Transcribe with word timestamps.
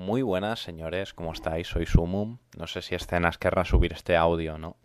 Muy 0.00 0.22
buenas, 0.22 0.62
señores, 0.62 1.12
¿cómo 1.12 1.30
estáis? 1.30 1.68
Soy 1.68 1.84
Sumum. 1.84 2.38
No 2.56 2.66
sé 2.66 2.80
si 2.80 2.94
Escenas 2.94 3.36
querrá 3.36 3.66
subir 3.66 3.92
este 3.92 4.16
audio, 4.16 4.56
¿no? 4.56 4.78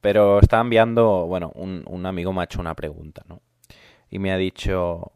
Pero 0.00 0.40
está 0.40 0.58
enviando, 0.58 1.26
bueno, 1.28 1.52
un, 1.54 1.84
un, 1.86 2.06
amigo 2.06 2.32
me 2.32 2.40
ha 2.40 2.44
hecho 2.46 2.60
una 2.60 2.74
pregunta, 2.74 3.22
¿no? 3.28 3.42
Y 4.10 4.18
me 4.18 4.32
ha 4.32 4.36
dicho, 4.36 5.12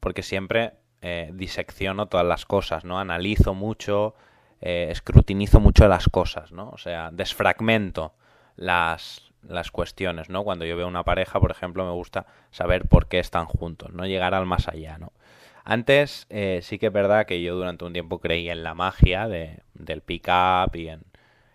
porque 0.00 0.22
siempre 0.22 0.72
eh, 1.02 1.30
disecciono 1.34 2.06
todas 2.06 2.24
las 2.24 2.46
cosas, 2.46 2.86
¿no? 2.86 2.98
Analizo 2.98 3.52
mucho, 3.52 4.14
eh, 4.62 4.88
escrutinizo 4.90 5.60
mucho 5.60 5.86
las 5.86 6.08
cosas, 6.08 6.52
¿no? 6.52 6.70
O 6.70 6.78
sea, 6.78 7.10
desfragmento 7.12 8.14
las, 8.56 9.34
las 9.42 9.70
cuestiones, 9.70 10.30
¿no? 10.30 10.44
Cuando 10.44 10.64
yo 10.64 10.78
veo 10.78 10.88
una 10.88 11.04
pareja, 11.04 11.38
por 11.40 11.50
ejemplo, 11.50 11.84
me 11.84 11.92
gusta 11.92 12.24
saber 12.50 12.88
por 12.88 13.06
qué 13.06 13.18
están 13.18 13.44
juntos, 13.44 13.92
no 13.92 14.06
llegar 14.06 14.32
al 14.32 14.46
más 14.46 14.66
allá, 14.66 14.96
¿no? 14.96 15.12
Antes 15.68 16.28
eh, 16.30 16.60
sí 16.62 16.78
que 16.78 16.86
es 16.86 16.92
verdad 16.92 17.26
que 17.26 17.42
yo 17.42 17.56
durante 17.56 17.84
un 17.84 17.92
tiempo 17.92 18.20
creí 18.20 18.48
en 18.48 18.62
la 18.62 18.74
magia 18.74 19.26
de, 19.26 19.64
del 19.74 20.00
pick-up 20.00 20.76
y 20.76 20.88
en, 20.88 21.02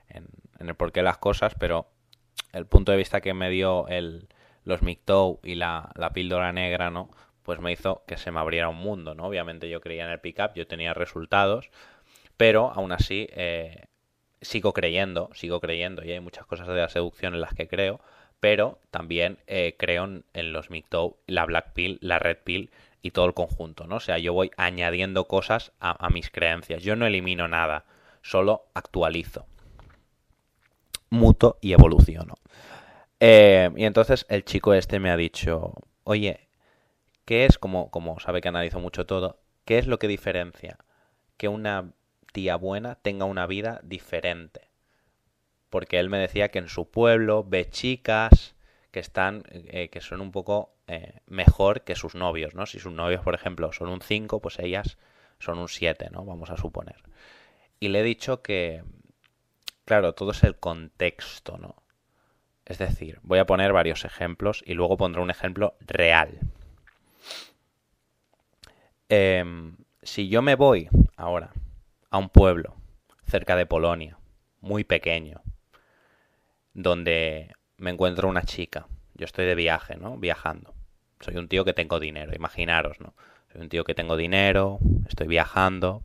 en, 0.10 0.28
el 0.60 0.76
porqué 0.76 1.00
de 1.00 1.06
las 1.06 1.18
cosas, 1.18 1.56
pero 1.58 1.88
el 2.52 2.66
punto 2.66 2.92
de 2.92 2.98
vista 2.98 3.22
que 3.22 3.34
me 3.34 3.50
dio 3.50 3.88
el, 3.88 4.28
los 4.66 4.82
MGTOW 4.82 5.40
y 5.46 5.56
la, 5.56 5.94
la 5.96 6.12
píldora 6.12 6.52
negra, 6.52 6.92
¿no? 6.92 7.10
Pues 7.44 7.62
me 7.62 7.72
hizo 7.72 8.04
que 8.06 8.18
se 8.18 8.32
me 8.32 8.42
abriera 8.42 8.68
un 8.68 8.76
mundo, 8.76 9.16
¿no? 9.16 9.24
Obviamente 9.24 9.70
yo 9.70 9.80
creía 9.80 10.04
en 10.04 10.12
el 10.12 10.20
pick-up, 10.20 10.52
yo 10.56 10.68
tenía 10.68 10.94
resultados, 10.94 11.70
pero 12.36 12.70
aún 12.70 12.92
así 12.92 13.30
eh, 13.32 13.86
sigo 14.42 14.74
creyendo, 14.74 15.30
sigo 15.34 15.62
creyendo, 15.62 16.04
y 16.04 16.12
hay 16.12 16.20
muchas 16.20 16.46
cosas 16.46 16.68
de 16.68 16.76
la 16.76 16.90
seducción 16.90 17.34
en 17.34 17.40
las 17.40 17.54
que 17.54 17.70
creo, 17.70 18.02
pero 18.42 18.78
también 18.92 19.38
eh, 19.48 19.78
creo 19.80 20.04
en, 20.04 20.26
en 20.34 20.52
los 20.52 20.70
MGTOW, 20.70 21.16
la 21.28 21.46
Black 21.46 21.72
Pill, 21.72 21.98
la 22.02 22.20
Red 22.20 22.40
Pill 22.44 22.72
y 23.02 23.12
todo 23.12 23.26
el 23.26 23.34
conjunto, 23.34 23.88
¿no? 23.88 23.98
O 23.98 24.00
sea, 24.00 24.18
yo 24.18 24.34
voy 24.34 24.52
añadiendo 24.58 25.28
cosas 25.28 25.72
a, 25.80 26.10
mis 26.10 26.30
creencias. 26.30 26.84
Yo 26.84 26.96
no 26.96 27.06
elimino 27.06 27.48
nada, 27.48 27.86
solo 28.22 28.66
actualizo. 28.74 29.46
Muto 31.10 31.58
y 31.62 31.74
evoluciono. 31.74 32.36
Eh, 33.20 33.70
y 33.76 33.86
entonces 33.86 34.26
el 34.30 34.46
chico 34.46 34.74
este 34.74 35.00
me 35.00 35.10
ha 35.10 35.18
dicho, 35.18 35.74
oye, 36.04 36.48
¿qué 37.26 37.46
es, 37.46 37.58
como, 37.58 37.92
como 37.92 38.20
sabe 38.20 38.42
que 38.42 38.48
analizo 38.48 38.80
mucho 38.80 39.06
todo, 39.06 39.40
qué 39.66 39.78
es 39.78 39.88
lo 39.88 40.00
que 40.00 40.08
diferencia 40.08 40.78
que 41.38 41.48
una 41.48 41.94
tía 42.34 42.56
buena 42.56 42.96
tenga 42.96 43.26
una 43.26 43.48
vida 43.48 43.80
diferente? 43.84 44.70
Porque 45.70 46.00
él 46.00 46.10
me 46.10 46.18
decía 46.18 46.50
que 46.50 46.60
en 46.60 46.68
su 46.68 46.90
pueblo 46.90 47.44
ve 47.48 47.70
chicas 47.70 48.56
que 48.92 49.00
están, 49.00 49.44
eh, 49.50 49.90
que 49.90 50.02
son 50.02 50.22
un 50.22 50.32
poco 50.32 50.74
eh, 50.88 51.20
mejor 51.26 51.82
que 51.82 51.96
sus 51.96 52.16
novios, 52.16 52.54
¿no? 52.54 52.66
Si 52.66 52.80
sus 52.80 52.92
novios, 52.92 53.24
por 53.24 53.34
ejemplo, 53.34 53.72
son 53.72 53.90
un 53.90 54.02
5, 54.02 54.42
pues 54.42 54.60
ellas 54.60 54.98
son 55.40 55.60
un 55.60 55.70
7, 55.70 56.10
¿no? 56.12 56.26
Vamos 56.26 56.50
a 56.50 56.58
suponer. 56.58 56.98
Y 57.80 57.88
le 57.88 58.02
he 58.02 58.04
dicho 58.04 58.42
que, 58.42 58.84
claro, 59.86 60.14
todo 60.14 60.32
es 60.32 60.44
el 60.44 60.58
contexto, 60.58 61.58
¿no? 61.58 61.76
Es 62.66 62.78
decir, 62.78 63.20
voy 63.24 63.40
a 63.40 63.46
poner 63.46 63.74
varios 63.74 64.06
ejemplos 64.06 64.64
y 64.66 64.74
luego 64.74 64.98
pondré 64.98 65.22
un 65.22 65.32
ejemplo 65.32 65.76
real. 65.82 66.40
Eh, 69.10 69.44
si 70.04 70.30
yo 70.30 70.42
me 70.42 70.56
voy 70.56 70.90
ahora 71.16 71.52
a 72.10 72.18
un 72.18 72.30
pueblo 72.30 72.76
cerca 73.26 73.56
de 73.56 73.66
Polonia, 73.66 74.20
muy 74.60 74.84
pequeño, 74.84 75.42
donde 76.74 77.54
me 77.82 77.90
encuentro 77.90 78.30
una 78.30 78.44
chica, 78.44 78.86
yo 79.16 79.26
estoy 79.26 79.46
de 79.46 79.56
viaje, 79.56 79.96
¿no? 79.96 80.16
Viajando. 80.16 80.76
Soy 81.20 81.38
un 81.38 81.48
tío 81.48 81.66
que 81.66 81.74
tengo 81.74 82.00
dinero, 82.00 82.32
imaginaros, 82.36 83.00
¿no? 83.00 83.16
Soy 83.52 83.62
un 83.62 83.70
tío 83.70 83.84
que 83.84 83.96
tengo 83.96 84.16
dinero, 84.18 84.78
estoy 85.08 85.28
viajando 85.28 86.04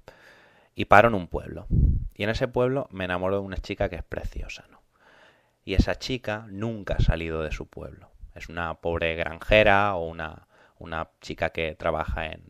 y 0.75 0.87
paro 0.87 1.09
en 1.09 1.15
un 1.15 1.29
pueblo. 1.29 1.67
Y 2.15 2.25
en 2.25 2.31
ese 2.31 2.49
pueblo 2.49 2.89
me 2.91 3.05
enamoro 3.05 3.37
de 3.37 3.43
una 3.43 3.59
chica 3.59 3.91
que 3.91 3.97
es 3.97 4.03
preciosa, 4.03 4.65
¿no? 4.71 4.81
Y 5.67 5.75
esa 5.75 5.99
chica 5.99 6.47
nunca 6.49 6.95
ha 6.95 7.01
salido 7.03 7.43
de 7.43 7.53
su 7.53 7.69
pueblo. 7.69 8.11
Es 8.35 8.49
una 8.49 8.73
pobre 8.81 9.15
granjera 9.15 9.97
o 9.97 10.07
una, 10.07 10.49
una 10.79 11.11
chica 11.21 11.51
que 11.51 11.75
trabaja 11.75 12.27
en, 12.27 12.43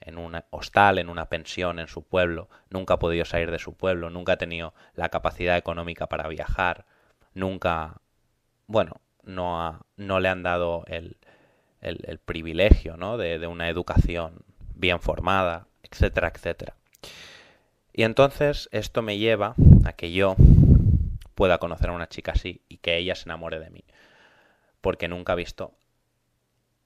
en 0.00 0.18
un 0.18 0.38
hostal, 0.50 0.98
en 0.98 1.08
una 1.08 1.30
pensión 1.30 1.78
en 1.78 1.88
su 1.88 2.02
pueblo. 2.02 2.50
Nunca 2.68 2.94
ha 2.94 2.98
podido 2.98 3.24
salir 3.24 3.50
de 3.50 3.58
su 3.58 3.74
pueblo, 3.74 4.10
nunca 4.10 4.34
ha 4.34 4.38
tenido 4.38 4.74
la 4.94 5.08
capacidad 5.08 5.56
económica 5.56 6.06
para 6.06 6.28
viajar, 6.28 6.84
nunca, 7.32 8.02
bueno, 8.68 9.00
no, 9.24 9.60
ha, 9.60 9.86
no 9.96 10.20
le 10.20 10.28
han 10.28 10.44
dado 10.44 10.84
el, 10.86 11.16
privilegio 12.24 12.96
de, 13.16 13.38
de 13.38 13.46
una 13.48 13.68
educación 13.68 14.44
bien 14.74 15.00
formada, 15.00 15.66
etcétera, 15.82 16.30
etcétera. 16.32 16.76
Y 17.92 18.04
entonces 18.04 18.68
esto 18.70 19.02
me 19.02 19.18
lleva 19.18 19.54
a 19.84 19.92
que 19.92 20.12
yo 20.12 20.36
pueda 21.34 21.58
conocer 21.58 21.90
a 21.90 21.94
una 21.94 22.08
chica 22.08 22.32
así 22.32 22.62
y 22.68 22.78
que 22.78 22.96
ella 22.96 23.14
se 23.14 23.24
enamore 23.24 23.58
de 23.58 23.70
mí. 23.70 23.84
Porque 24.80 25.08
nunca 25.08 25.32
ha 25.32 25.36
visto 25.36 25.72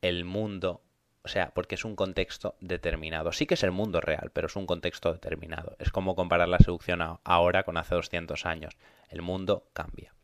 el 0.00 0.24
mundo, 0.24 0.82
o 1.22 1.28
sea, 1.28 1.52
porque 1.52 1.74
es 1.74 1.84
un 1.84 1.96
contexto 1.96 2.56
determinado. 2.60 3.32
Sí 3.32 3.46
que 3.46 3.54
es 3.54 3.62
el 3.62 3.72
mundo 3.72 4.00
real, 4.00 4.30
pero 4.32 4.46
es 4.46 4.56
un 4.56 4.66
contexto 4.66 5.12
determinado. 5.12 5.76
Es 5.78 5.90
como 5.90 6.14
comparar 6.14 6.48
la 6.48 6.58
seducción 6.58 7.00
ahora 7.24 7.64
con 7.64 7.76
hace 7.76 7.94
200 7.94 8.46
años. 8.46 8.76
El 9.10 9.22
mundo 9.22 9.68
cambia. 9.72 10.14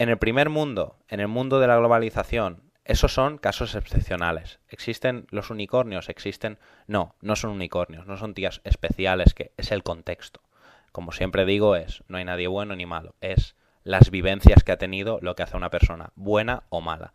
En 0.00 0.08
el 0.08 0.18
primer 0.18 0.48
mundo, 0.48 0.96
en 1.08 1.20
el 1.20 1.28
mundo 1.28 1.60
de 1.60 1.68
la 1.68 1.76
globalización, 1.76 2.72
esos 2.84 3.12
son 3.12 3.38
casos 3.38 3.76
excepcionales. 3.76 4.58
¿Existen 4.68 5.26
los 5.30 5.50
unicornios? 5.50 6.08
¿Existen? 6.08 6.58
No, 6.88 7.14
no 7.20 7.36
son 7.36 7.50
unicornios, 7.50 8.06
no 8.06 8.16
son 8.16 8.34
tías 8.34 8.60
especiales, 8.64 9.34
que 9.34 9.52
es 9.56 9.70
el 9.70 9.84
contexto 9.84 10.40
como 10.92 11.12
siempre 11.12 11.44
digo, 11.44 11.76
es, 11.76 12.02
no 12.08 12.18
hay 12.18 12.24
nadie 12.24 12.48
bueno 12.48 12.74
ni 12.76 12.86
malo, 12.86 13.14
es 13.20 13.56
las 13.84 14.10
vivencias 14.10 14.64
que 14.64 14.72
ha 14.72 14.78
tenido 14.78 15.18
lo 15.22 15.34
que 15.34 15.42
hace 15.42 15.56
una 15.56 15.70
persona, 15.70 16.12
buena 16.14 16.64
o 16.68 16.80
mala. 16.80 17.12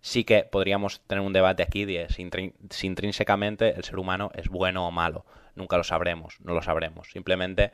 Sí 0.00 0.24
que 0.24 0.44
podríamos 0.44 1.00
tener 1.06 1.22
un 1.22 1.32
debate 1.32 1.62
aquí 1.62 1.84
de 1.84 2.08
si, 2.08 2.22
intrínsecamente 2.86 3.74
el 3.74 3.84
ser 3.84 3.98
humano 3.98 4.30
es 4.34 4.48
bueno 4.48 4.86
o 4.86 4.90
malo. 4.90 5.26
Nunca 5.54 5.76
lo 5.76 5.84
sabremos, 5.84 6.38
no 6.40 6.54
lo 6.54 6.62
sabremos. 6.62 7.10
Simplemente, 7.10 7.72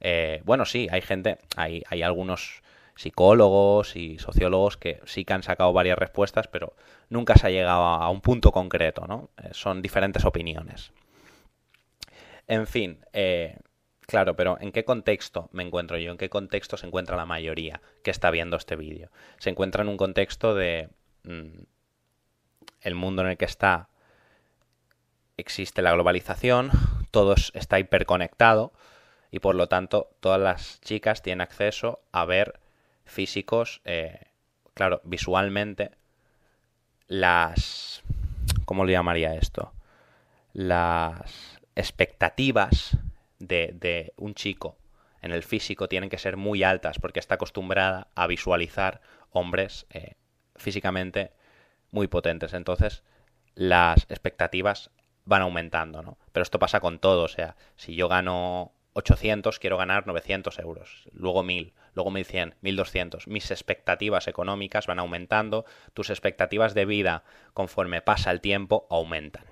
eh, 0.00 0.42
bueno, 0.44 0.64
sí, 0.64 0.88
hay 0.90 1.02
gente, 1.02 1.38
hay, 1.56 1.84
hay 1.88 2.02
algunos 2.02 2.62
psicólogos 2.98 3.94
y 3.94 4.18
sociólogos 4.18 4.76
que 4.76 5.00
sí 5.06 5.24
que 5.24 5.32
han 5.32 5.44
sacado 5.44 5.72
varias 5.72 5.98
respuestas, 5.98 6.48
pero 6.48 6.74
nunca 7.08 7.36
se 7.36 7.46
ha 7.46 7.50
llegado 7.50 7.84
a 7.84 8.10
un 8.10 8.20
punto 8.20 8.50
concreto, 8.50 9.06
¿no? 9.06 9.30
Eh, 9.42 9.50
son 9.52 9.80
diferentes 9.82 10.24
opiniones. 10.24 10.92
En 12.48 12.66
fin, 12.66 12.98
eh, 13.12 13.56
Claro, 14.08 14.36
pero 14.36 14.56
¿en 14.58 14.72
qué 14.72 14.86
contexto 14.86 15.50
me 15.52 15.62
encuentro 15.62 15.98
yo? 15.98 16.10
¿En 16.10 16.16
qué 16.16 16.30
contexto 16.30 16.78
se 16.78 16.86
encuentra 16.86 17.14
la 17.14 17.26
mayoría 17.26 17.82
que 18.02 18.10
está 18.10 18.30
viendo 18.30 18.56
este 18.56 18.74
vídeo? 18.74 19.10
Se 19.36 19.50
encuentra 19.50 19.82
en 19.82 19.90
un 19.90 19.98
contexto 19.98 20.54
de 20.54 20.88
mmm, 21.24 21.64
el 22.80 22.94
mundo 22.94 23.20
en 23.20 23.28
el 23.28 23.36
que 23.36 23.44
está 23.44 23.90
existe 25.36 25.82
la 25.82 25.92
globalización, 25.92 26.70
todo 27.10 27.34
está 27.52 27.78
hiperconectado 27.78 28.72
y 29.30 29.40
por 29.40 29.54
lo 29.54 29.68
tanto 29.68 30.08
todas 30.20 30.40
las 30.40 30.80
chicas 30.80 31.20
tienen 31.20 31.42
acceso 31.42 32.00
a 32.10 32.24
ver 32.24 32.58
físicos, 33.08 33.80
eh, 33.84 34.26
claro, 34.74 35.00
visualmente 35.04 35.90
las... 37.06 38.02
¿Cómo 38.64 38.84
le 38.84 38.92
llamaría 38.92 39.34
esto? 39.34 39.72
Las 40.52 41.58
expectativas 41.74 42.96
de, 43.38 43.74
de 43.74 44.12
un 44.16 44.34
chico 44.34 44.76
en 45.22 45.32
el 45.32 45.42
físico 45.42 45.88
tienen 45.88 46.10
que 46.10 46.18
ser 46.18 46.36
muy 46.36 46.62
altas 46.62 46.98
porque 46.98 47.20
está 47.20 47.36
acostumbrada 47.36 48.08
a 48.14 48.26
visualizar 48.26 49.00
hombres 49.30 49.86
eh, 49.90 50.14
físicamente 50.56 51.32
muy 51.90 52.06
potentes. 52.08 52.52
Entonces, 52.54 53.02
las 53.54 54.06
expectativas 54.10 54.90
van 55.24 55.42
aumentando, 55.42 56.02
¿no? 56.02 56.18
Pero 56.32 56.42
esto 56.42 56.58
pasa 56.58 56.80
con 56.80 56.98
todo, 56.98 57.24
o 57.24 57.28
sea, 57.28 57.56
si 57.76 57.94
yo 57.94 58.08
gano 58.08 58.72
800, 58.94 59.58
quiero 59.58 59.76
ganar 59.76 60.06
900 60.06 60.58
euros, 60.58 61.08
luego 61.12 61.42
1000, 61.42 61.72
luego 61.94 62.10
1100, 62.10 62.56
1200. 62.60 63.28
Mis 63.28 63.50
expectativas 63.50 64.28
económicas 64.28 64.86
van 64.86 64.98
aumentando, 64.98 65.64
tus 65.94 66.10
expectativas 66.10 66.74
de 66.74 66.84
vida, 66.84 67.24
conforme 67.54 68.02
pasa 68.02 68.30
el 68.30 68.40
tiempo, 68.40 68.86
aumentan. 68.90 69.44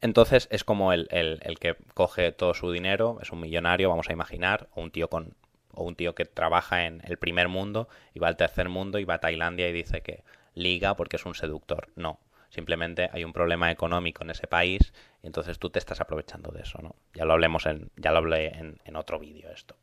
Entonces 0.00 0.48
es 0.50 0.64
como 0.64 0.92
el, 0.92 1.08
el, 1.10 1.40
el, 1.42 1.58
que 1.58 1.76
coge 1.94 2.32
todo 2.32 2.54
su 2.54 2.70
dinero, 2.70 3.18
es 3.22 3.32
un 3.32 3.40
millonario, 3.40 3.88
vamos 3.88 4.08
a 4.08 4.12
imaginar, 4.12 4.68
o 4.74 4.82
un 4.82 4.90
tío 4.90 5.08
con 5.08 5.34
o 5.76 5.84
un 5.84 5.94
tío 5.94 6.14
que 6.14 6.24
trabaja 6.24 6.86
en 6.86 7.02
el 7.04 7.18
primer 7.18 7.48
mundo 7.48 7.88
y 8.14 8.18
va 8.18 8.28
al 8.28 8.36
tercer 8.36 8.68
mundo 8.68 8.98
y 8.98 9.04
va 9.04 9.14
a 9.14 9.20
Tailandia 9.20 9.68
y 9.68 9.72
dice 9.72 10.00
que 10.00 10.24
liga 10.54 10.96
porque 10.96 11.16
es 11.16 11.26
un 11.26 11.34
seductor. 11.34 11.90
No, 11.94 12.18
simplemente 12.50 13.08
hay 13.12 13.24
un 13.24 13.32
problema 13.32 13.70
económico 13.70 14.22
en 14.24 14.30
ese 14.30 14.46
país 14.46 14.92
y 15.22 15.26
entonces 15.26 15.58
tú 15.58 15.70
te 15.70 15.78
estás 15.78 16.00
aprovechando 16.00 16.50
de 16.50 16.62
eso, 16.62 16.78
¿no? 16.82 16.96
Ya 17.14 17.24
lo 17.24 17.32
hablemos 17.32 17.66
en, 17.66 17.90
ya 17.96 18.12
lo 18.12 18.18
hablé 18.18 18.48
en, 18.48 18.78
en 18.84 18.96
otro 18.96 19.18
vídeo 19.18 19.50
esto. 19.50 19.76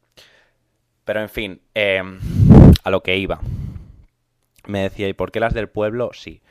Pero 1.06 1.21
en 1.21 1.30
fin, 1.30 1.62
eh, 1.75 2.01
a 2.83 2.89
lo 2.89 3.04
que 3.04 3.18
iba. 3.18 3.42
Me 4.65 4.83
decía, 4.83 5.10
¿y 5.10 5.13
por 5.13 5.31
qué 5.31 5.39
las 5.39 5.54
del 5.54 5.68
pueblo? 5.68 6.12
Sí. 6.13 6.42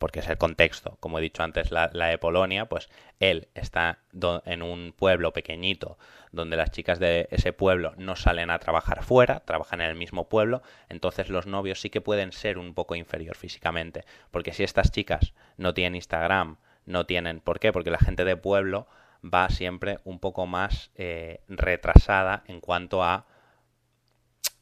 Porque 0.00 0.20
es 0.20 0.28
el 0.28 0.38
contexto. 0.38 0.96
Como 0.98 1.18
he 1.18 1.22
dicho 1.22 1.42
antes, 1.42 1.70
la, 1.70 1.88
de 1.88 2.16
Polonia, 2.16 2.64
pues 2.64 2.88
él 3.20 3.48
está 3.54 3.98
en 4.46 4.62
un 4.62 4.94
pueblo 4.96 5.34
pequeñito 5.34 5.98
donde 6.32 6.56
las 6.56 6.70
chicas 6.70 6.98
de 6.98 7.28
ese 7.30 7.52
pueblo 7.52 7.92
no 7.98 8.16
salen 8.16 8.48
a 8.48 8.58
trabajar 8.58 9.04
fuera, 9.04 9.40
trabajan 9.40 9.82
en 9.82 9.90
el 9.90 9.96
mismo 9.96 10.26
pueblo, 10.28 10.62
entonces 10.88 11.28
los 11.28 11.46
novios 11.46 11.82
sí 11.82 11.90
que 11.90 12.00
pueden 12.00 12.32
ser 12.32 12.56
un 12.56 12.72
poco 12.72 12.94
inferior 12.94 13.36
físicamente, 13.36 14.06
porque 14.30 14.54
si 14.54 14.64
estas 14.64 14.90
chicas 14.90 15.34
no 15.58 15.74
tienen 15.74 15.96
Instagram, 15.96 16.56
no 16.86 17.04
tienen, 17.04 17.40
¿por 17.40 17.60
qué? 17.60 17.70
Porque 17.70 17.90
la 17.90 17.98
gente 17.98 18.24
de 18.24 18.36
pueblo 18.36 18.86
va 19.22 19.50
siempre 19.50 19.98
un 20.04 20.18
poco 20.18 20.46
más 20.46 20.92
eh, 20.94 21.42
retrasada 21.46 22.42
en 22.46 22.60
cuanto 22.60 23.04
a, 23.04 23.26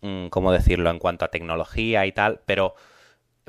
mm, 0.01 0.29
¿cómo 0.29 0.51
decirlo?, 0.51 0.91
en 0.91 0.99
cuanto 0.99 1.25
a 1.25 1.31
tecnología 1.31 2.07
y 2.07 2.13
tal, 2.13 2.41
pero 2.45 2.75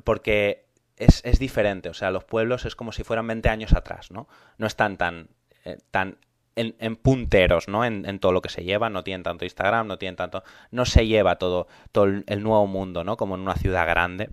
porque 0.03 0.68
es, 0.99 1.21
es, 1.25 1.39
diferente. 1.39 1.89
O 1.89 1.93
sea, 1.93 2.11
los 2.11 2.25
pueblos 2.25 2.65
es 2.65 2.75
como 2.75 2.91
si 2.91 3.03
fueran 3.03 3.25
20 3.27 3.49
años 3.49 3.73
atrás, 3.73 4.11
¿no? 4.11 4.27
No 4.57 4.67
están 4.67 4.97
tan, 4.97 5.29
eh, 5.65 5.77
tan 5.91 6.17
en, 6.55 6.95
punteros, 6.97 7.69
¿no? 7.69 7.85
En, 7.85 8.19
todo 8.19 8.33
lo 8.33 8.41
que 8.41 8.49
se 8.49 8.63
lleva, 8.63 8.89
no 8.89 9.03
tienen 9.03 9.23
tanto 9.23 9.45
Instagram, 9.45 9.87
no 9.87 9.97
tienen 9.97 10.17
tanto... 10.17 10.43
No 10.71 10.85
se 10.85 11.07
lleva 11.07 11.37
todo, 11.37 11.67
todo 11.91 12.05
el 12.05 12.43
nuevo 12.43 12.67
mundo, 12.67 13.03
¿no? 13.03 13.15
Como 13.15 13.35
en 13.35 13.41
una 13.41 13.55
ciudad 13.55 13.87
grande. 13.87 14.29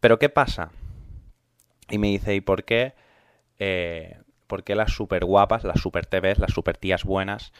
Pero 0.00 0.18
¿qué 0.18 0.28
pasa? 0.28 0.72
Y 1.88 1.98
me 1.98 2.08
dice, 2.08 2.34
¿y 2.34 2.40
por 2.40 2.64
qué? 2.64 2.94
Eh, 3.60 4.18
¿Por 4.48 4.64
qué 4.64 4.74
las 4.74 4.92
super 4.92 5.24
guapas, 5.24 5.62
las 5.62 5.80
super 5.80 6.06
TVs, 6.06 6.38
las 6.38 6.52
super 6.52 6.76
tías 6.76 7.04
buenas, 7.04 7.52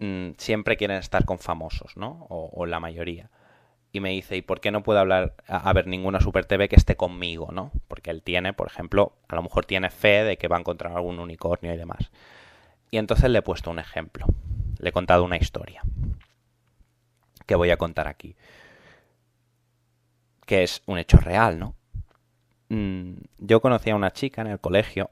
mm, 0.00 0.32
siempre 0.36 0.76
quieren 0.76 0.98
estar 0.98 1.24
con 1.24 1.38
famosos, 1.38 1.96
¿no? 1.96 2.26
O 2.28 2.66
la 2.66 2.78
mayoría 2.78 3.30
y 3.94 4.00
me 4.00 4.10
dice, 4.10 4.36
¿y 4.36 4.42
por 4.42 4.60
qué 4.60 4.72
no 4.72 4.82
puede 4.82 4.98
hablar, 4.98 5.34
a, 5.46 5.72
ver 5.72 5.86
ninguna 5.86 6.20
Super 6.20 6.46
TV 6.46 6.68
que 6.68 6.74
esté 6.74 6.96
conmigo, 6.96 7.50
¿no? 7.52 7.70
Porque 7.86 8.10
él 8.10 8.22
tiene, 8.22 8.52
por 8.52 8.66
ejemplo, 8.66 9.12
a 9.28 9.36
lo 9.36 9.44
mejor 9.44 9.66
tiene 9.66 9.88
fe 9.88 10.24
de 10.24 10.36
que 10.36 10.48
va 10.48 10.56
a 10.56 10.58
encontrar 10.58 10.96
algún 10.96 11.20
unicornio 11.20 11.72
y 11.72 11.76
demás. 11.76 12.10
Y 12.90 12.98
entonces 12.98 13.30
le 13.30 13.38
he 13.38 13.42
puesto 13.42 13.70
un 13.70 13.78
ejemplo. 13.78 14.26
Le 14.80 14.88
he 14.88 14.92
contado 14.92 15.22
una 15.22 15.36
historia. 15.36 15.82
Que 17.46 17.54
voy 17.54 17.70
a 17.70 17.76
contar 17.76 18.08
aquí. 18.08 18.34
Que 20.44 20.64
es 20.64 20.82
un 20.86 20.98
hecho 20.98 21.18
real, 21.18 21.60
¿no? 21.60 21.76
Mm, 22.70 23.12
yo 23.38 23.60
conocí 23.60 23.90
a 23.90 23.94
una 23.94 24.12
chica 24.12 24.40
en 24.40 24.48
el 24.48 24.58
colegio 24.58 25.08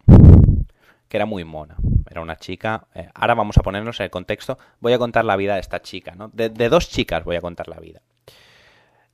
que 1.08 1.16
era 1.18 1.26
muy 1.26 1.44
mona. 1.44 1.76
Era 2.10 2.20
una 2.20 2.34
chica. 2.34 2.88
Eh, 2.96 3.08
ahora 3.14 3.36
vamos 3.36 3.56
a 3.58 3.62
ponernos 3.62 4.00
en 4.00 4.04
el 4.04 4.10
contexto. 4.10 4.58
Voy 4.80 4.92
a 4.92 4.98
contar 4.98 5.24
la 5.24 5.36
vida 5.36 5.54
de 5.54 5.60
esta 5.60 5.82
chica, 5.82 6.16
¿no? 6.16 6.30
de 6.32 6.68
dos 6.68 6.88
chicas 6.88 7.22
voy 7.22 7.36
a 7.36 7.40
contar 7.40 7.68
la 7.68 7.78
vida. 7.78 8.02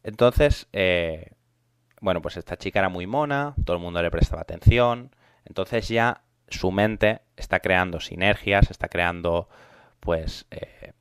Entonces, 0.02 0.68
eh, 0.72 1.32
bueno, 2.00 2.22
pues 2.22 2.36
esta 2.36 2.56
chica 2.56 2.78
era 2.78 2.88
muy 2.88 3.06
mona, 3.06 3.54
todo 3.64 3.76
el 3.76 3.82
mundo 3.82 4.02
le 4.02 4.10
prestaba 4.10 4.42
atención, 4.42 5.14
entonces 5.44 5.88
ya 5.88 6.22
su 6.48 6.70
mente 6.70 7.20
está 7.36 7.60
creando 7.60 8.00
sinergias, 8.00 8.70
está 8.70 8.88
creando, 8.88 9.48
pues, 10.00 10.46
eh, 10.50 10.92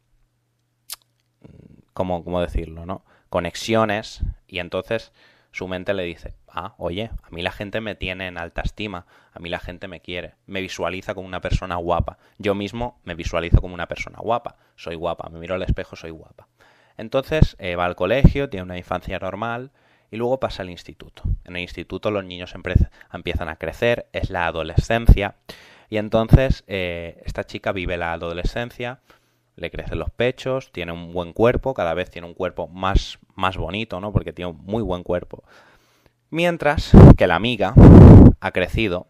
¿cómo, 1.93 2.23
¿cómo 2.23 2.41
decirlo, 2.41 2.85
no? 2.85 3.05
Conexiones, 3.29 4.21
y 4.47 4.59
entonces 4.59 5.11
su 5.51 5.67
mente 5.67 5.93
le 5.93 6.03
dice, 6.03 6.35
ah, 6.47 6.75
oye, 6.77 7.11
a 7.23 7.29
mí 7.29 7.41
la 7.41 7.51
gente 7.51 7.81
me 7.81 7.95
tiene 7.95 8.27
en 8.27 8.37
alta 8.37 8.61
estima, 8.61 9.05
a 9.33 9.39
mí 9.39 9.49
la 9.49 9.59
gente 9.59 9.87
me 9.87 10.01
quiere, 10.01 10.35
me 10.45 10.61
visualiza 10.61 11.13
como 11.13 11.27
una 11.27 11.41
persona 11.41 11.75
guapa, 11.75 12.17
yo 12.37 12.55
mismo 12.55 12.99
me 13.03 13.15
visualizo 13.15 13.61
como 13.61 13.73
una 13.73 13.87
persona 13.87 14.19
guapa, 14.19 14.57
soy 14.75 14.95
guapa, 14.95 15.29
me 15.29 15.39
miro 15.39 15.55
al 15.55 15.63
espejo, 15.63 15.95
soy 15.95 16.11
guapa. 16.11 16.47
Entonces 16.97 17.55
eh, 17.59 17.75
va 17.75 17.85
al 17.85 17.95
colegio, 17.95 18.49
tiene 18.49 18.63
una 18.63 18.77
infancia 18.77 19.19
normal 19.19 19.71
y 20.11 20.17
luego 20.17 20.39
pasa 20.39 20.63
al 20.63 20.69
instituto. 20.69 21.23
En 21.45 21.55
el 21.55 21.61
instituto 21.61 22.11
los 22.11 22.25
niños 22.25 22.53
empiezan 23.13 23.49
a 23.49 23.55
crecer, 23.55 24.07
es 24.13 24.29
la 24.29 24.47
adolescencia 24.47 25.35
y 25.89 25.97
entonces 25.97 26.63
eh, 26.67 27.21
esta 27.25 27.45
chica 27.45 27.71
vive 27.71 27.97
la 27.97 28.13
adolescencia, 28.13 28.99
le 29.55 29.71
crecen 29.71 29.99
los 29.99 30.11
pechos, 30.11 30.71
tiene 30.71 30.91
un 30.91 31.13
buen 31.13 31.33
cuerpo, 31.33 31.73
cada 31.73 31.93
vez 31.93 32.09
tiene 32.09 32.27
un 32.27 32.33
cuerpo 32.33 32.67
más, 32.67 33.19
más 33.35 33.57
bonito, 33.57 33.99
¿no? 33.99 34.11
Porque 34.11 34.33
tiene 34.33 34.51
un 34.51 34.63
muy 34.65 34.83
buen 34.83 35.03
cuerpo. 35.03 35.43
Mientras 36.29 36.91
que 37.17 37.27
la 37.27 37.35
amiga 37.35 37.73
ha 38.39 38.51
crecido, 38.51 39.07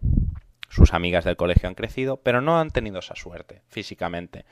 sus 0.69 0.93
amigas 0.93 1.25
del 1.25 1.35
colegio 1.35 1.67
han 1.67 1.75
crecido, 1.75 2.17
pero 2.17 2.41
no 2.41 2.59
han 2.59 2.69
tenido 2.69 2.99
esa 2.99 3.15
suerte 3.15 3.61
físicamente 3.67 4.45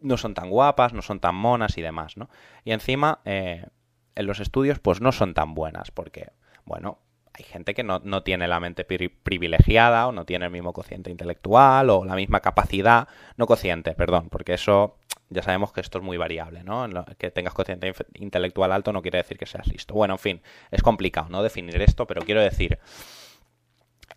no 0.00 0.16
son 0.16 0.34
tan 0.34 0.50
guapas, 0.50 0.92
no 0.92 1.02
son 1.02 1.20
tan 1.20 1.34
monas 1.34 1.78
y 1.78 1.82
demás, 1.82 2.16
¿no? 2.16 2.28
Y 2.64 2.72
encima, 2.72 3.20
eh, 3.24 3.66
en 4.14 4.26
los 4.26 4.40
estudios, 4.40 4.78
pues 4.78 5.00
no 5.00 5.12
son 5.12 5.34
tan 5.34 5.54
buenas, 5.54 5.90
porque, 5.90 6.30
bueno, 6.64 6.98
hay 7.34 7.44
gente 7.44 7.74
que 7.74 7.84
no, 7.84 8.22
tiene 8.22 8.48
la 8.48 8.58
mente 8.58 8.84
privilegiada 8.84 10.08
o 10.08 10.12
no 10.12 10.24
tiene 10.24 10.46
el 10.46 10.50
mismo 10.50 10.72
cociente 10.72 11.10
intelectual 11.10 11.88
o 11.90 12.04
la 12.04 12.16
misma 12.16 12.40
capacidad, 12.40 13.06
no 13.36 13.46
cociente, 13.46 13.94
perdón, 13.94 14.28
porque 14.28 14.54
eso 14.54 14.96
ya 15.30 15.42
sabemos 15.42 15.72
que 15.72 15.80
esto 15.80 15.98
es 15.98 16.04
muy 16.04 16.16
variable, 16.16 16.64
¿no? 16.64 16.88
que 17.16 17.30
tengas 17.30 17.54
cociente 17.54 17.92
intelectual 18.14 18.72
alto 18.72 18.92
no 18.92 19.02
quiere 19.02 19.18
decir 19.18 19.38
que 19.38 19.46
seas 19.46 19.68
listo. 19.68 19.94
Bueno, 19.94 20.14
en 20.14 20.18
fin, 20.18 20.42
es 20.72 20.82
complicado, 20.82 21.28
¿no? 21.28 21.42
Definir 21.42 21.80
esto, 21.80 22.06
pero 22.06 22.22
quiero 22.22 22.40
decir... 22.40 22.78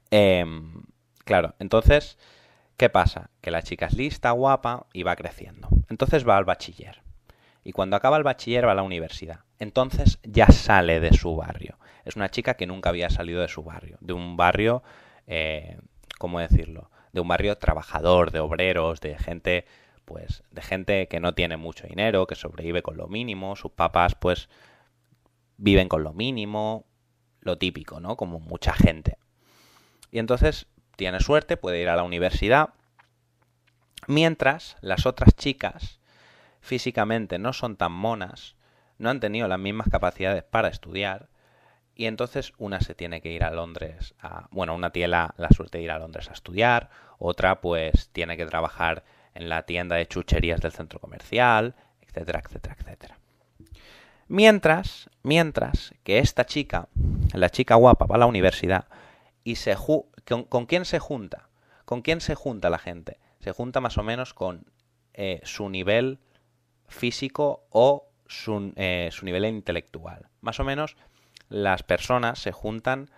Em, 0.10 0.84
claro, 1.24 1.54
entonces 1.60 2.18
¿Qué 2.82 2.90
pasa? 2.90 3.30
Que 3.42 3.52
la 3.52 3.62
chica 3.62 3.86
es 3.86 3.94
lista, 3.94 4.32
guapa 4.32 4.88
y 4.92 5.04
va 5.04 5.16
creciendo. 5.16 5.68
Entonces 5.92 6.26
va 6.28 6.38
al 6.38 6.46
bachiller. 6.46 7.02
Y 7.66 7.74
cuando 7.74 7.98
acaba 7.98 8.16
el 8.16 8.24
bachiller 8.24 8.66
va 8.66 8.72
a 8.72 8.76
la 8.76 8.82
universidad. 8.82 9.42
Entonces 9.60 10.20
ya 10.24 10.48
sale 10.48 11.02
de 11.02 11.12
su 11.12 11.36
barrio. 11.36 11.78
Es 12.06 12.16
una 12.16 12.32
chica 12.32 12.54
que 12.54 12.66
nunca 12.66 12.90
había 12.90 13.10
salido 13.10 13.42
de 13.42 13.50
su 13.50 13.62
barrio. 13.62 13.98
De 14.00 14.14
un 14.14 14.38
barrio, 14.38 14.84
eh, 15.28 15.78
¿cómo 16.18 16.40
decirlo? 16.40 16.90
De 17.12 17.20
un 17.20 17.28
barrio 17.28 17.58
trabajador, 17.58 18.32
de 18.32 18.40
obreros, 18.40 19.02
de 19.02 19.18
gente, 19.18 19.66
pues, 20.06 20.44
de 20.50 20.62
gente 20.62 21.08
que 21.10 21.20
no 21.20 21.34
tiene 21.36 21.58
mucho 21.58 21.86
dinero, 21.86 22.26
que 22.26 22.36
sobrevive 22.36 22.82
con 22.82 22.96
lo 22.96 23.10
mínimo. 23.10 23.58
Sus 23.58 23.72
papás, 23.72 24.16
pues, 24.16 24.48
viven 25.58 25.90
con 25.90 26.04
lo 26.04 26.14
mínimo. 26.14 26.86
Lo 27.42 27.58
típico, 27.58 28.00
¿no? 28.00 28.16
Como 28.16 28.40
mucha 28.40 28.72
gente. 28.72 29.18
Y 30.10 30.20
entonces 30.20 30.68
tiene 30.96 31.20
suerte, 31.20 31.58
puede 31.58 31.82
ir 31.82 31.90
a 31.90 31.98
la 31.98 32.04
universidad, 32.04 32.70
mientras 34.08 34.78
las 34.82 35.06
otras 35.06 35.36
chicas 35.36 36.00
físicamente 36.60 37.40
no 37.40 37.54
son 37.54 37.76
tan 37.76 37.92
monas, 37.92 38.56
no 38.98 39.10
han 39.10 39.20
tenido 39.20 39.48
las 39.48 39.60
mismas 39.60 39.90
capacidades 39.90 40.44
para 40.44 40.68
estudiar, 40.68 41.30
y 41.96 42.06
entonces 42.06 42.54
una 42.58 42.82
se 42.82 42.96
tiene 42.96 43.22
que 43.22 43.32
ir 43.32 43.44
a 43.44 43.52
Londres, 43.52 44.14
a, 44.22 44.48
bueno, 44.52 44.76
una 44.76 44.92
tiene 44.92 45.10
la, 45.10 45.34
suerte 45.54 45.80
de 45.80 45.84
ir 45.84 45.92
a 45.92 46.00
Londres 46.00 46.30
a 46.30 46.34
estudiar, 46.34 46.90
otra 47.18 47.62
pues 47.62 48.10
tiene 48.10 48.38
que 48.38 48.46
trabajar 48.46 49.04
en 49.34 49.50
la 49.50 49.64
tienda 49.64 49.96
de 49.96 50.08
chucherías 50.08 50.62
del 50.62 50.72
centro 50.72 51.00
comercial, 51.00 51.76
etcétera, 52.02 52.42
etcétera, 52.46 52.76
etcétera. 52.80 53.18
Mientras, 54.28 55.10
mientras 55.24 55.94
que 56.04 56.20
esta 56.20 56.46
chica, 56.46 56.88
la 57.34 57.50
chica 57.50 57.76
guapa, 57.76 58.06
va 58.06 58.16
a 58.16 58.20
la 58.20 58.26
universidad 58.26 58.86
y 59.44 59.56
se, 59.56 59.76
¿Con, 60.26 60.66
quién 60.66 60.86
se 60.86 61.00
junta? 61.00 61.50
¿Con 61.86 62.02
quién 62.02 62.22
se 62.22 62.36
junta 62.36 62.70
la 62.70 62.78
gente? 62.78 63.18
Se 63.42 63.52
junta 63.52 63.82
más 63.82 63.98
o 63.98 64.04
menos 64.04 64.34
con 64.34 64.66
eh, 65.14 65.42
su 65.44 65.70
nivel 65.70 66.20
físico 66.88 67.66
o 67.70 68.08
su, 68.28 68.74
eh, 68.76 69.10
su 69.12 69.26
nivel 69.26 69.46
intelectual. 69.46 70.30
Más 70.42 70.60
o 70.60 70.64
menos 70.64 70.96
las 71.50 71.84
personas 71.84 72.40
se 72.40 72.52
juntan 72.52 73.10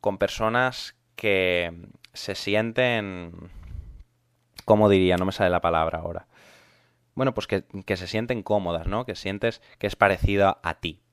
con 0.00 0.18
personas 0.18 0.96
que 1.16 1.72
se 2.12 2.34
sienten... 2.34 3.50
¿Cómo 4.64 4.88
diría? 4.88 5.16
No 5.16 5.26
me 5.26 5.32
sale 5.32 5.50
la 5.50 5.60
palabra 5.60 5.98
ahora. 5.98 6.26
Bueno, 7.14 7.34
pues 7.34 7.46
que, 7.46 7.64
que 7.84 7.96
se 7.96 8.06
sienten 8.06 8.42
cómodas, 8.42 8.86
¿no? 8.86 9.04
Que 9.04 9.14
sientes 9.14 9.60
que 9.78 9.86
es 9.86 9.94
parecido 9.94 10.58
a 10.62 10.74
ti 10.80 11.04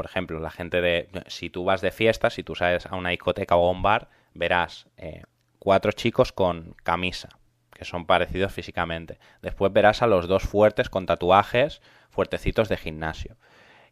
por 0.00 0.06
ejemplo, 0.06 0.40
la 0.40 0.50
gente 0.50 0.80
de... 0.80 1.10
Si 1.26 1.50
tú 1.50 1.64
vas 1.64 1.82
de 1.82 1.90
fiesta, 1.90 2.30
si 2.30 2.42
tú 2.42 2.54
sales 2.54 2.86
a 2.86 2.96
una 2.96 3.10
discoteca 3.10 3.54
o 3.56 3.68
a 3.68 3.70
un 3.70 3.82
bar, 3.82 4.08
verás 4.32 4.86
eh, 4.96 5.24
cuatro 5.60 5.92
chicos 5.92 6.32
con 6.32 6.74
camisa, 6.82 7.28
que 7.72 7.84
son 7.84 8.06
parecidos 8.06 8.52
físicamente. 8.52 9.20
Después 9.42 9.72
verás 9.72 10.02
a 10.02 10.08
los 10.08 10.26
dos 10.26 10.42
fuertes 10.42 10.90
con 10.90 11.06
tatuajes, 11.06 11.80
fuertecitos 12.10 12.68
de 12.68 12.76
gimnasio. 12.76 13.36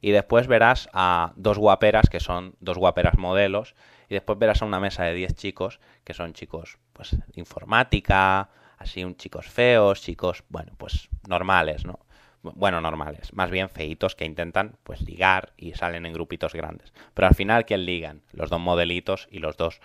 Y 0.01 0.11
después 0.11 0.49
verás 0.49 0.89
a 0.93 1.33
dos 1.37 1.59
guaperas, 1.59 2.09
que 2.09 2.19
son 2.19 2.57
dos 2.59 2.79
guaperas 2.79 3.19
modelos. 3.19 3.75
Y 4.09 4.15
después 4.15 4.39
verás 4.39 4.63
a 4.63 4.65
una 4.65 4.81
mesa 4.81 5.05
de 5.05 5.15
diez 5.15 5.35
chicos, 5.35 5.79
que 6.05 6.15
son 6.15 6.33
chicos, 6.33 6.79
pues, 6.93 7.17
informática, 7.35 8.49
así, 8.79 9.05
un 9.05 9.17
chicos 9.17 9.47
feos, 9.47 10.01
chicos, 10.01 10.45
bueno, 10.49 10.73
pues, 10.79 11.09
normales, 11.29 11.85
¿no? 11.85 12.01
bueno, 12.43 12.81
normales, 12.81 13.33
más 13.33 13.51
bien 13.51 13.69
feitos 13.69 14.15
que 14.15 14.25
intentan 14.25 14.77
pues 14.85 15.03
ligar 15.03 15.53
y 15.57 15.73
salen 15.75 16.07
en 16.07 16.13
grupitos 16.13 16.55
grandes. 16.55 16.93
Pero 17.15 17.27
al 17.27 17.35
final, 17.35 17.67
¿quién 17.67 17.85
ligan? 17.85 18.23
Los 18.33 18.49
dos 18.49 18.61
modelitos 18.61 19.29
y 19.31 19.41
los 19.41 19.57
dos 19.57 19.81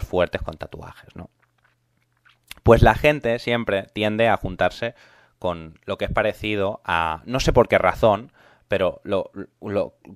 fuertes 0.00 0.42
con 0.42 0.56
tatuajes, 0.56 1.14
¿no? 1.16 1.30
Pues 2.62 2.82
la 2.82 2.94
gente 2.94 3.38
siempre 3.38 3.86
tiende 3.92 4.28
a 4.28 4.36
juntarse 4.36 4.94
con 5.38 5.78
lo 5.84 5.98
que 5.98 6.06
es 6.06 6.10
parecido 6.10 6.80
a, 6.84 7.22
no 7.26 7.40
sé 7.40 7.52
por 7.52 7.68
qué 7.68 7.76
razón, 7.76 8.32
pero 8.68 9.02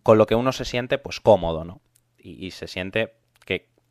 con 0.03 0.19
lo 0.19 0.27
que 0.27 0.35
uno 0.35 0.53
se 0.53 0.65
siente 0.65 0.97
pues 0.99 1.21
cómodo, 1.21 1.65
¿no? 1.65 1.83
Y, 2.17 2.47
y, 2.47 2.51
se 2.53 2.67
siente 2.67 3.19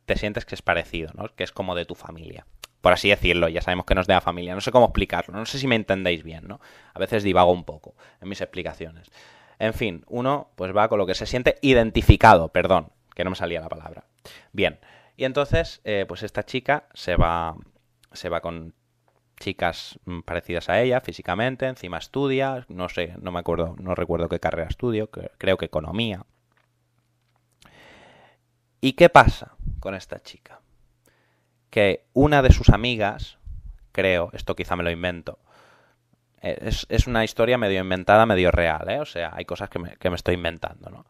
te 0.08 0.16
sientes 0.16 0.46
que 0.46 0.54
es 0.54 0.62
parecido, 0.62 1.10
¿no? 1.14 1.28
Que 1.36 1.44
es 1.44 1.52
como 1.52 1.74
de 1.74 1.84
tu 1.84 1.94
familia. 1.94 2.46
Por 2.80 2.94
así 2.94 3.10
decirlo, 3.10 3.48
ya 3.48 3.60
sabemos 3.60 3.84
que 3.84 3.94
no 3.94 4.00
es 4.00 4.06
de 4.06 4.14
la 4.14 4.22
familia. 4.22 4.54
No 4.54 4.62
sé 4.62 4.72
cómo 4.72 4.86
explicarlo, 4.86 5.36
no 5.36 5.44
sé 5.44 5.58
si 5.58 5.66
me 5.66 5.76
entendéis 5.76 6.22
bien, 6.24 6.48
¿no? 6.48 6.60
A 6.94 6.98
veces 6.98 7.22
divago 7.22 7.52
un 7.52 7.64
poco 7.64 7.94
en 8.20 8.28
mis 8.30 8.40
explicaciones. 8.40 9.10
En 9.58 9.74
fin, 9.74 10.04
uno 10.08 10.50
pues 10.56 10.74
va 10.74 10.88
con 10.88 10.98
lo 10.98 11.06
que 11.06 11.14
se 11.14 11.26
siente 11.26 11.58
identificado, 11.60 12.48
perdón, 12.48 12.88
que 13.14 13.22
no 13.22 13.30
me 13.30 13.36
salía 13.36 13.60
la 13.60 13.68
palabra. 13.68 14.04
Bien, 14.52 14.78
y 15.18 15.24
entonces, 15.24 15.80
eh, 15.82 16.04
pues 16.06 16.22
esta 16.22 16.44
chica 16.44 16.84
se 16.94 17.16
va, 17.16 17.56
se 18.12 18.28
va 18.28 18.40
con 18.40 18.72
chicas 19.40 19.98
mm, 20.04 20.20
parecidas 20.20 20.68
a 20.68 20.80
ella 20.80 21.00
físicamente, 21.00 21.66
encima 21.66 21.98
estudia, 21.98 22.64
no 22.68 22.88
sé, 22.88 23.16
no 23.20 23.32
me 23.32 23.40
acuerdo, 23.40 23.74
no 23.80 23.96
recuerdo 23.96 24.28
qué 24.28 24.38
carrera 24.38 24.68
estudio, 24.68 25.10
creo 25.10 25.56
que 25.56 25.64
economía. 25.64 26.24
¿Y 28.80 28.92
qué 28.92 29.08
pasa 29.08 29.56
con 29.80 29.96
esta 29.96 30.20
chica? 30.20 30.60
Que 31.68 32.04
una 32.12 32.40
de 32.40 32.52
sus 32.52 32.68
amigas, 32.68 33.38
creo, 33.90 34.30
esto 34.34 34.54
quizá 34.54 34.76
me 34.76 34.84
lo 34.84 34.90
invento, 34.92 35.40
eh, 36.42 36.70
es, 36.88 37.06
una 37.08 37.24
historia 37.24 37.58
medio 37.58 37.80
inventada, 37.80 38.24
medio 38.24 38.52
real, 38.52 38.88
¿eh? 38.88 39.00
O 39.00 39.04
sea, 39.04 39.32
hay 39.34 39.44
cosas 39.44 39.68
que 39.68 39.80
me, 39.80 39.96
que 39.96 40.10
me 40.10 40.16
estoy 40.16 40.36
inventando, 40.36 40.90
¿no? 40.90 41.06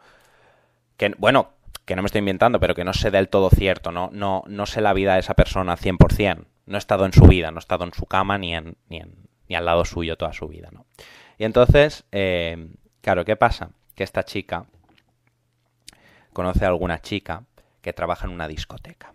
Que, 0.96 1.14
bueno, 1.18 1.57
que 1.84 1.96
no 1.96 2.02
me 2.02 2.06
estoy 2.06 2.20
inventando, 2.20 2.60
pero 2.60 2.75
que 2.75 2.84
no 2.84 2.92
sé 2.92 3.10
del 3.10 3.28
todo 3.28 3.50
cierto, 3.50 3.92
no, 3.92 4.10
no, 4.12 4.42
no 4.46 4.66
sé 4.66 4.80
la 4.80 4.92
vida 4.92 5.14
de 5.14 5.20
esa 5.20 5.34
persona 5.34 5.76
100%. 5.76 6.44
No 6.66 6.76
he 6.76 6.78
estado 6.78 7.06
en 7.06 7.12
su 7.12 7.25
vida, 7.26 7.50
no 7.50 7.58
he 7.58 7.60
estado 7.60 7.84
en 7.84 7.94
su 7.94 8.04
cama 8.06 8.37
ni, 8.37 8.54
en, 8.54 8.76
ni, 8.88 8.98
en, 8.98 9.28
ni 9.48 9.56
al 9.56 9.64
lado 9.64 9.84
suyo 9.84 10.16
toda 10.16 10.32
su 10.32 10.48
vida, 10.48 10.68
¿no? 10.70 10.84
Y 11.38 11.44
entonces, 11.44 12.04
eh, 12.12 12.75
claro, 13.00 13.25
¿qué 13.25 13.37
pasa? 13.37 13.70
Que 13.94 14.04
esta 14.04 14.25
chica 14.25 14.66
conoce 16.32 16.64
a 16.64 16.68
alguna 16.68 17.00
chica 17.00 17.44
que 17.80 17.92
trabaja 17.92 18.26
en 18.26 18.32
una 18.32 18.48
discoteca. 18.48 19.14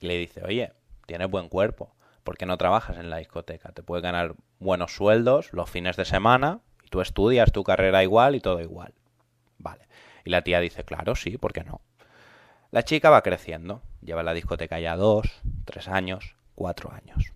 Y 0.00 0.06
le 0.06 0.18
dice, 0.18 0.42
oye, 0.44 0.72
tienes 1.06 1.30
buen 1.30 1.48
cuerpo, 1.48 1.94
¿por 2.24 2.36
qué 2.36 2.46
no 2.46 2.58
trabajas 2.58 2.98
en 2.98 3.10
la 3.10 3.18
discoteca? 3.18 3.72
Te 3.72 3.82
puedes 3.82 4.02
ganar 4.02 4.34
buenos 4.58 4.94
sueldos 4.94 5.52
los 5.52 5.70
fines 5.70 5.96
de 5.96 6.04
semana 6.04 6.60
y 6.82 6.88
tú 6.88 7.00
estudias 7.00 7.52
tu 7.52 7.62
carrera 7.62 8.02
igual 8.02 8.34
y 8.34 8.40
todo 8.40 8.60
igual. 8.60 8.94
Vale. 9.58 9.86
Y 10.24 10.30
la 10.30 10.42
tía 10.42 10.60
dice, 10.60 10.84
claro, 10.84 11.14
sí, 11.14 11.38
¿por 11.38 11.52
qué 11.52 11.64
no? 11.64 11.80
La 12.70 12.84
chica 12.84 13.10
va 13.10 13.22
creciendo, 13.22 13.82
lleva 14.00 14.22
la 14.22 14.34
discoteca 14.34 14.80
ya 14.80 14.96
dos, 14.96 15.40
tres 15.64 15.88
años, 15.88 16.36
cuatro 16.54 16.92
años. 16.92 17.32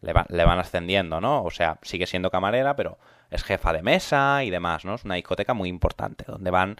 Le, 0.00 0.14
le, 0.28 0.44
van 0.44 0.58
ascendiendo, 0.58 1.20
¿no? 1.20 1.42
O 1.42 1.50
sea, 1.50 1.78
sigue 1.82 2.06
siendo 2.06 2.30
camarera, 2.30 2.76
pero 2.76 2.98
es 3.30 3.42
jefa 3.42 3.72
de 3.72 3.82
mesa 3.82 4.44
y 4.44 4.50
demás, 4.50 4.84
¿no? 4.84 4.94
Es 4.94 5.04
una 5.04 5.16
discoteca 5.16 5.54
muy 5.54 5.68
importante, 5.68 6.24
donde 6.26 6.50
van 6.50 6.76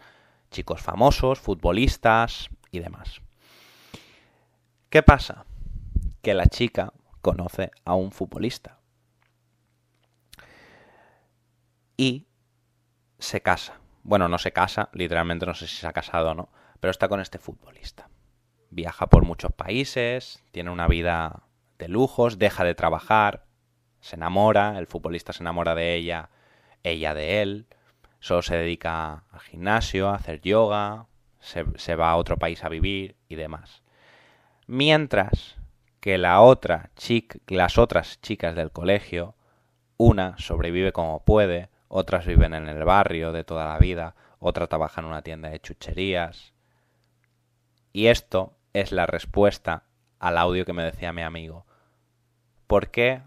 chicos 0.50 0.80
famosos, 0.80 1.40
futbolistas 1.40 2.48
y 2.70 2.78
demás. 2.78 3.20
¿Qué 4.88 5.02
pasa? 5.02 5.44
Que 6.22 6.32
la 6.32 6.46
chica 6.46 6.92
conoce 7.20 7.70
a 7.84 7.94
un 7.94 8.10
futbolista. 8.10 8.78
Y 11.96 12.26
se 13.18 13.42
casa. 13.42 13.80
Bueno, 14.08 14.26
no 14.30 14.38
se 14.38 14.52
casa, 14.52 14.88
literalmente 14.94 15.44
no 15.44 15.52
sé 15.52 15.66
si 15.66 15.76
se 15.76 15.86
ha 15.86 15.92
casado 15.92 16.30
o 16.30 16.34
no, 16.34 16.48
pero 16.80 16.90
está 16.90 17.08
con 17.10 17.20
este 17.20 17.38
futbolista. 17.38 18.08
Viaja 18.70 19.08
por 19.08 19.26
muchos 19.26 19.52
países, 19.52 20.42
tiene 20.50 20.70
una 20.70 20.88
vida 20.88 21.42
de 21.78 21.88
lujos, 21.88 22.38
deja 22.38 22.64
de 22.64 22.74
trabajar, 22.74 23.44
se 24.00 24.16
enamora, 24.16 24.78
el 24.78 24.86
futbolista 24.86 25.34
se 25.34 25.42
enamora 25.42 25.74
de 25.74 25.94
ella, 25.94 26.30
ella 26.84 27.12
de 27.12 27.42
él, 27.42 27.66
solo 28.18 28.40
se 28.40 28.56
dedica 28.56 29.24
al 29.30 29.40
gimnasio, 29.40 30.08
a 30.08 30.14
hacer 30.14 30.40
yoga, 30.40 31.04
se, 31.38 31.94
va 31.94 32.08
a 32.10 32.16
otro 32.16 32.38
país 32.38 32.64
a 32.64 32.70
vivir 32.70 33.14
y 33.28 33.34
demás. 33.34 33.82
Mientras 34.66 35.56
que 36.00 36.16
la 36.16 36.40
otra 36.40 36.92
chica, 36.96 37.40
las 37.48 37.76
otras 37.76 38.22
chicas 38.22 38.54
del 38.54 38.70
colegio, 38.70 39.34
una 39.98 40.38
sobrevive 40.38 40.92
como 40.92 41.22
puede, 41.26 41.68
otras 41.88 42.26
viven 42.26 42.54
en 42.54 42.68
el 42.68 42.84
barrio 42.84 43.32
de 43.32 43.44
toda 43.44 43.66
la 43.66 43.78
vida, 43.78 44.14
otra 44.38 44.66
trabaja 44.66 45.00
en 45.00 45.06
una 45.06 45.22
tienda 45.22 45.50
de 45.50 45.60
chucherías, 45.60 46.52
y 47.92 48.06
esto 48.06 48.56
es 48.72 48.92
la 48.92 49.06
respuesta 49.06 49.84
al 50.18 50.38
audio 50.38 50.64
que 50.64 50.72
me 50.72 50.84
decía 50.84 51.12
mi 51.12 51.22
amigo. 51.22 51.66
¿Por 52.66 52.90
qué 52.90 53.22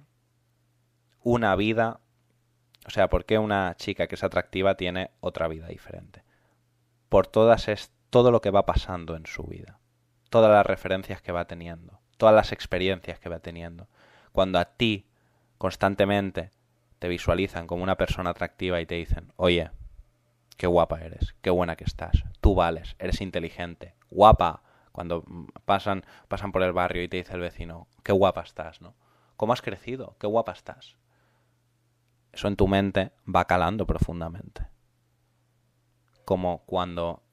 una 1.24 1.56
vida, 1.56 2.00
o 2.86 2.90
sea, 2.90 3.10
por 3.10 3.26
qué 3.26 3.38
una 3.38 3.76
chica 3.76 4.08
que 4.08 4.16
es 4.16 4.24
atractiva 4.24 4.76
tiene 4.76 5.12
otra 5.20 5.48
vida 5.48 5.68
diferente? 5.68 6.24
Por 7.10 7.28
todas 7.28 7.68
es 7.68 7.92
todo 8.10 8.32
lo 8.32 8.42
que 8.42 8.52
va 8.52 8.66
pasando 8.66 9.16
en 9.16 9.26
su 9.26 9.44
vida, 9.44 9.80
todas 10.30 10.52
las 10.52 10.66
referencias 10.66 11.22
que 11.22 11.32
va 11.32 11.46
teniendo, 11.46 12.00
todas 12.18 12.36
las 12.36 12.52
experiencias 12.52 13.20
que 13.20 13.30
va 13.30 13.40
teniendo. 13.40 13.90
Cuando 14.32 14.60
a 14.60 14.66
ti 14.66 15.08
constantemente 15.58 16.52
te 17.02 17.08
visualizan 17.08 17.66
como 17.66 17.82
una 17.82 17.98
persona 17.98 18.30
atractiva 18.30 18.80
y 18.80 18.86
te 18.86 18.94
dicen, 18.94 19.34
oye, 19.36 19.72
qué 20.56 20.68
guapa 20.68 21.02
eres, 21.02 21.34
qué 21.42 21.50
buena 21.50 21.76
que 21.76 21.84
estás, 21.84 22.26
tú 22.42 22.54
vales, 22.54 22.96
eres 23.00 23.22
inteligente, 23.22 23.96
guapa, 24.12 24.62
cuando 24.92 25.26
pasan, 25.66 26.06
pasan 26.28 26.52
por 26.52 26.62
el 26.62 26.74
barrio 26.74 27.02
y 27.02 27.08
te 27.08 27.18
dice 27.18 27.34
el 27.34 27.40
vecino, 27.40 27.88
qué 28.04 28.12
guapa 28.12 28.42
estás, 28.42 28.82
¿no? 28.82 28.94
¿Cómo 29.36 29.52
has 29.52 29.64
crecido? 29.64 30.16
Qué 30.20 30.28
guapa 30.28 30.52
estás. 30.52 30.96
Eso 32.34 32.48
en 32.48 32.56
tu 32.56 32.68
mente 32.68 33.14
va 33.28 33.46
calando 33.46 33.88
profundamente. 33.88 34.68
Como 36.24 36.64
cuando 36.68 37.24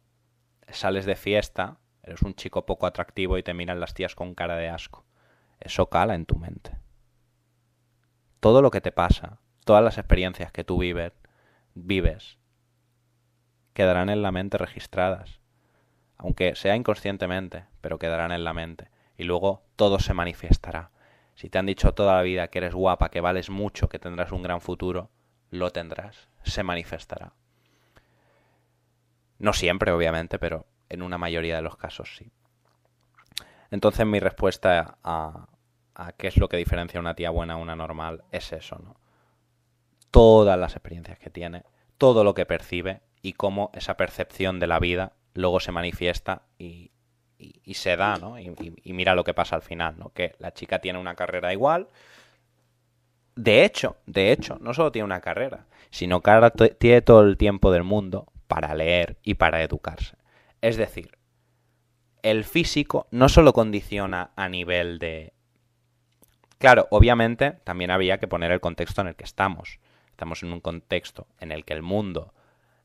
sales 0.70 1.04
de 1.04 1.14
fiesta, 1.14 1.76
eres 2.02 2.22
un 2.22 2.34
chico 2.34 2.64
poco 2.64 2.86
atractivo 2.86 3.36
y 3.36 3.42
te 3.42 3.52
miran 3.52 3.80
las 3.80 3.92
tías 3.92 4.14
con 4.14 4.34
cara 4.34 4.56
de 4.56 4.70
asco. 4.70 5.04
Eso 5.60 5.90
cala 5.90 6.14
en 6.14 6.24
tu 6.24 6.36
mente. 6.36 6.78
Todo 8.40 8.62
lo 8.62 8.70
que 8.70 8.80
te 8.80 8.92
pasa, 8.92 9.40
todas 9.68 9.84
las 9.84 9.98
experiencias 9.98 10.50
que 10.50 10.64
tú 10.64 10.78
vives, 10.78 11.12
vives, 11.74 12.38
quedarán 13.74 14.08
en 14.08 14.22
la 14.22 14.32
mente 14.32 14.56
registradas 14.56 15.38
aunque 16.18 16.56
sea 16.56 16.74
inconscientemente, 16.74 17.64
pero 17.80 17.98
quedarán 17.98 18.32
en 18.32 18.44
la 18.44 18.52
mente, 18.52 18.90
y 19.16 19.24
luego 19.24 19.62
todo 19.76 20.00
se 20.00 20.14
manifestará. 20.14 20.90
Si 21.34 21.48
te 21.48 21.58
han 21.58 21.66
dicho 21.66 21.94
toda 21.94 22.16
la 22.16 22.22
vida 22.22 22.48
que 22.48 22.58
eres 22.58 22.74
guapa, 22.74 23.10
que 23.10 23.20
vales 23.20 23.50
mucho, 23.50 23.88
que 23.88 24.00
tendrás 24.00 24.32
un 24.32 24.42
gran 24.42 24.60
futuro, 24.60 25.10
lo 25.50 25.70
tendrás, 25.70 26.28
se 26.42 26.64
manifestará. 26.64 27.34
No 29.38 29.52
siempre, 29.52 29.92
obviamente, 29.92 30.40
pero 30.40 30.66
en 30.88 31.02
una 31.02 31.18
mayoría 31.18 31.54
de 31.54 31.62
los 31.62 31.76
casos 31.76 32.16
sí. 32.16 32.32
Entonces 33.70 34.04
mi 34.04 34.18
respuesta 34.18 34.98
a, 35.04 35.46
a 35.94 36.12
qué 36.12 36.26
es 36.26 36.36
lo 36.36 36.48
que 36.48 36.56
diferencia 36.56 36.98
una 36.98 37.14
tía 37.14 37.30
buena 37.30 37.54
a 37.54 37.58
una 37.58 37.76
normal 37.76 38.24
es 38.32 38.52
eso, 38.52 38.80
¿no? 38.82 38.96
Todas 40.10 40.58
las 40.58 40.74
experiencias 40.74 41.18
que 41.18 41.30
tiene, 41.30 41.64
todo 41.98 42.24
lo 42.24 42.34
que 42.34 42.46
percibe 42.46 43.00
y 43.22 43.34
cómo 43.34 43.70
esa 43.74 43.96
percepción 43.96 44.60
de 44.60 44.66
la 44.66 44.78
vida 44.78 45.12
luego 45.34 45.60
se 45.60 45.72
manifiesta 45.72 46.42
y, 46.58 46.90
se 47.72 47.96
da, 47.96 48.16
¿no? 48.16 48.38
Y, 48.38 48.52
mira 48.92 49.14
lo 49.14 49.24
que 49.24 49.34
pasa 49.34 49.56
al 49.56 49.62
final, 49.62 49.96
¿no? 49.98 50.10
Que 50.10 50.34
la 50.38 50.52
chica 50.52 50.80
tiene 50.80 50.98
una 50.98 51.14
carrera 51.14 51.52
igual. 51.52 51.88
De 53.36 53.64
hecho, 53.64 53.96
de 54.06 54.32
hecho, 54.32 54.58
no 54.60 54.74
solo 54.74 54.90
tiene 54.90 55.04
una 55.04 55.20
carrera, 55.20 55.66
sino 55.90 56.20
que 56.20 56.30
ahora 56.30 56.50
tiene 56.50 57.02
todo 57.02 57.22
el 57.22 57.36
tiempo 57.36 57.70
del 57.70 57.84
mundo 57.84 58.26
para 58.48 58.74
leer 58.74 59.18
y 59.22 59.34
para 59.34 59.62
educarse. 59.62 60.16
Es 60.60 60.76
decir, 60.76 61.18
el 62.22 62.44
físico 62.44 63.06
no 63.10 63.28
solo 63.28 63.52
condiciona 63.52 64.30
a 64.34 64.48
nivel 64.48 64.98
de... 64.98 65.32
Claro, 66.58 66.88
obviamente 66.90 67.52
también 67.64 67.92
había 67.92 68.18
que 68.18 68.26
poner 68.26 68.50
el 68.50 68.60
contexto 68.60 69.00
en 69.02 69.08
el 69.08 69.14
que 69.14 69.24
estamos. 69.24 69.78
Estamos 70.18 70.42
en 70.42 70.52
un 70.52 70.58
contexto 70.58 71.28
en 71.38 71.52
el 71.52 71.64
que 71.64 71.74
el 71.74 71.82
mundo 71.82 72.34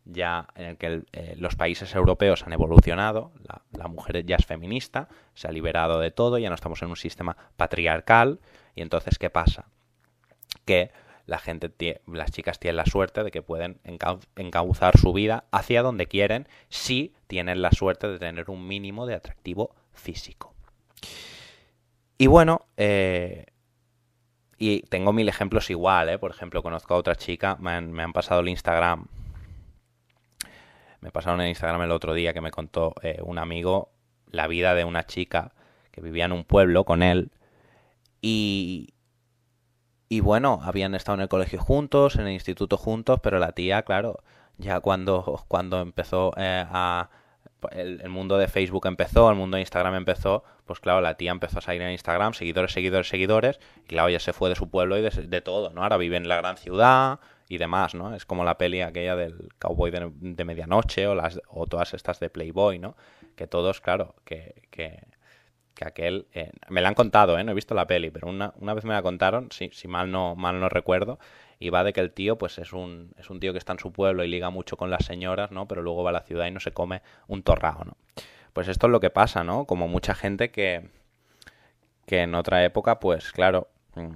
ya 0.06 0.50
en 0.54 0.66
el 0.66 0.78
que 0.78 1.02
eh, 1.13 1.34
los 1.36 1.56
países 1.56 1.96
europeos 1.96 2.44
han 2.44 2.54
evolucionado, 2.54 3.32
la, 3.72 3.88
mujer 3.88 4.24
ya 4.24 4.36
es 4.36 4.46
feminista, 4.46 5.08
se 5.34 5.48
ha 5.48 5.52
liberado 5.52 6.00
de 6.00 6.12
todo, 6.12 6.38
ya 6.38 6.50
no 6.50 6.54
estamos 6.54 6.84
en 6.84 6.90
un 6.90 6.96
sistema 6.96 7.36
patriarcal, 7.58 8.40
y 8.75 8.84
entonces 8.84 9.18
¿qué 9.18 9.32
pasa? 9.32 9.66
Que 10.63 10.92
la 11.25 11.40
gente, 11.40 11.72
las 12.06 12.32
chicas 12.32 12.60
tienen 12.60 12.78
la 12.78 12.86
suerte 12.86 13.24
de 13.24 13.32
que 13.32 13.42
pueden 13.42 13.80
encauzar 14.36 15.00
su 15.00 15.12
vida 15.12 15.46
hacia 15.50 15.82
donde 15.82 16.06
quieren 16.06 16.48
si 16.70 17.16
tienen 17.25 17.63
la 17.63 17.72
suerte 17.72 18.10
de 18.10 18.20
tener 18.20 18.52
un 18.52 18.68
mínimo 18.68 19.08
de 19.08 19.16
atractivo 19.16 19.74
físico. 19.92 20.54
Y 22.20 22.28
bueno, 22.28 22.68
eh, 22.78 23.48
y 24.58 24.82
tengo 24.84 25.14
mil 25.14 25.28
ejemplos 25.30 25.70
igual, 25.70 26.10
¿eh? 26.10 26.20
Por 26.20 26.32
ejemplo, 26.32 26.64
conozco 26.64 26.94
a 26.94 26.98
otra 26.98 27.16
chica, 27.16 27.58
me 27.60 27.72
han, 27.72 27.92
me 27.92 28.04
han 28.04 28.14
pasado 28.14 28.42
el 28.42 28.50
Instagram 28.50 29.08
me 31.04 31.12
pasaron 31.12 31.42
en 31.42 31.50
Instagram 31.50 31.82
el 31.82 31.92
otro 31.92 32.14
día 32.14 32.34
que 32.34 32.40
me 32.40 32.50
contó 32.50 32.96
eh, 33.02 33.20
un 33.24 33.38
amigo 33.38 33.92
la 34.32 34.48
vida 34.48 34.74
de 34.74 34.86
una 34.86 35.06
chica 35.06 35.52
que 35.92 36.00
vivía 36.00 36.26
en 36.26 36.32
un 36.32 36.46
pueblo 36.46 36.86
con 36.86 37.04
él 37.04 37.32
y, 38.22 38.94
y 40.08 40.22
bueno, 40.22 40.62
habían 40.64 40.96
estado 40.96 41.16
en 41.16 41.22
el 41.24 41.28
colegio 41.28 41.60
juntos, 41.60 42.16
en 42.16 42.28
el 42.28 42.32
instituto 42.32 42.78
juntos, 42.78 43.20
pero 43.22 43.38
la 43.38 43.52
tía, 43.52 43.84
claro, 43.84 44.24
ya 44.58 44.80
cuando, 44.80 45.44
cuando 45.50 45.82
empezó 45.82 46.32
eh, 46.38 46.66
a 46.70 47.10
el, 47.72 48.10
mundo 48.10 48.38
de 48.38 48.48
Facebook 48.48 48.88
empezó, 48.88 49.29
el 49.29 49.36
mundo 49.36 49.55
de 49.55 49.62
Instagram 49.62 49.96
empezó, 49.96 50.43
pues 50.65 50.79
claro, 50.79 51.01
la 51.01 51.15
tía 51.15 51.32
empezó 51.32 51.60
a 51.60 51.62
salir 51.62 51.82
en 51.82 51.91
Instagram, 51.91 52.34
seguidores, 52.34 52.72
seguidores, 52.72 53.08
seguidores, 53.08 53.60
y 53.84 53.88
claro, 53.88 54.10
ya 54.10 54.20
se 54.20 54.34
fue 54.34 54.50
de 54.50 54.55
su 54.55 54.70
pueblo 54.70 54.98
y 54.98 55.01
de, 55.01 55.41
todo, 55.41 55.70
¿no? 55.72 55.84
Ahora 55.84 55.98
vive 55.98 56.17
en 56.17 56.27
la 56.27 56.38
gran 56.38 56.58
ciudad 56.58 57.20
y 57.50 57.58
demás, 57.58 57.96
¿no? 57.96 58.15
Es 58.15 58.25
como 58.25 58.43
la 58.43 58.58
peli 58.58 58.82
aquella 58.82 59.15
del 59.15 59.50
cowboy 59.60 59.91
de, 59.91 60.46
medianoche 60.46 61.08
o, 61.08 61.15
las, 61.15 61.39
o 61.48 61.67
todas 61.67 61.93
estas 61.93 62.20
de 62.20 62.29
Playboy, 62.29 62.79
¿no? 62.79 62.96
Que 63.36 63.48
todos, 63.48 63.82
claro, 63.82 64.15
que, 64.25 64.67
que, 64.70 65.03
que 65.74 65.86
aquel... 65.86 66.27
Eh, 66.34 66.51
me 66.70 66.82
la 66.82 66.89
han 66.89 66.96
contado, 66.96 67.38
¿eh? 67.38 67.43
No 67.43 67.51
he 67.51 67.55
visto 67.55 67.75
la 67.75 67.88
peli, 67.88 68.12
pero 68.12 68.27
una, 68.27 68.53
una 68.58 68.74
vez 68.74 68.86
me 68.86 68.93
la 68.93 69.01
contaron, 69.01 69.50
si, 69.51 69.70
si 69.74 69.88
mal, 69.88 70.12
no, 70.12 70.36
mal 70.36 70.60
no 70.60 70.70
recuerdo, 70.70 71.20
y 71.63 71.70
va 71.70 71.86
de 71.86 71.93
que 71.93 72.01
el 72.01 72.12
tío 72.12 72.38
pues 72.38 72.58
es 72.58 72.74
un, 72.74 73.13
es 73.17 73.29
un 73.29 73.39
tío 73.39 73.53
que 73.53 73.58
está 73.58 73.72
en 73.72 73.79
su 73.79 73.93
pueblo 73.93 74.25
y 74.25 74.27
liga 74.27 74.50
mucho 74.50 74.75
con 74.75 74.89
las 74.89 75.05
señoras, 75.05 75.51
¿no? 75.51 75.65
Pero 75.65 75.82
luego 75.82 76.03
va 76.03 76.10
a 76.10 76.13
la 76.13 76.24
ciudad 76.24 76.46
y 76.46 76.51
no 76.51 76.60
se 76.60 76.72
come 76.72 77.01
un 77.27 77.41
torrao, 77.41 77.86
¿no? 77.86 77.96
Pues 78.51 78.67
esto 78.67 78.88
es 78.88 78.91
lo 78.91 79.00
que 79.00 79.10
pasa, 79.10 79.46
¿no? 79.46 79.65
Como 79.65 79.88
mucha 79.88 80.13
gente 80.13 80.51
que, 80.51 80.89
que 82.05 82.24
en 82.24 82.36
otra 82.36 82.65
época, 82.65 83.00
pues 83.00 83.32
claro, 83.32 83.70
mm, 83.96 84.12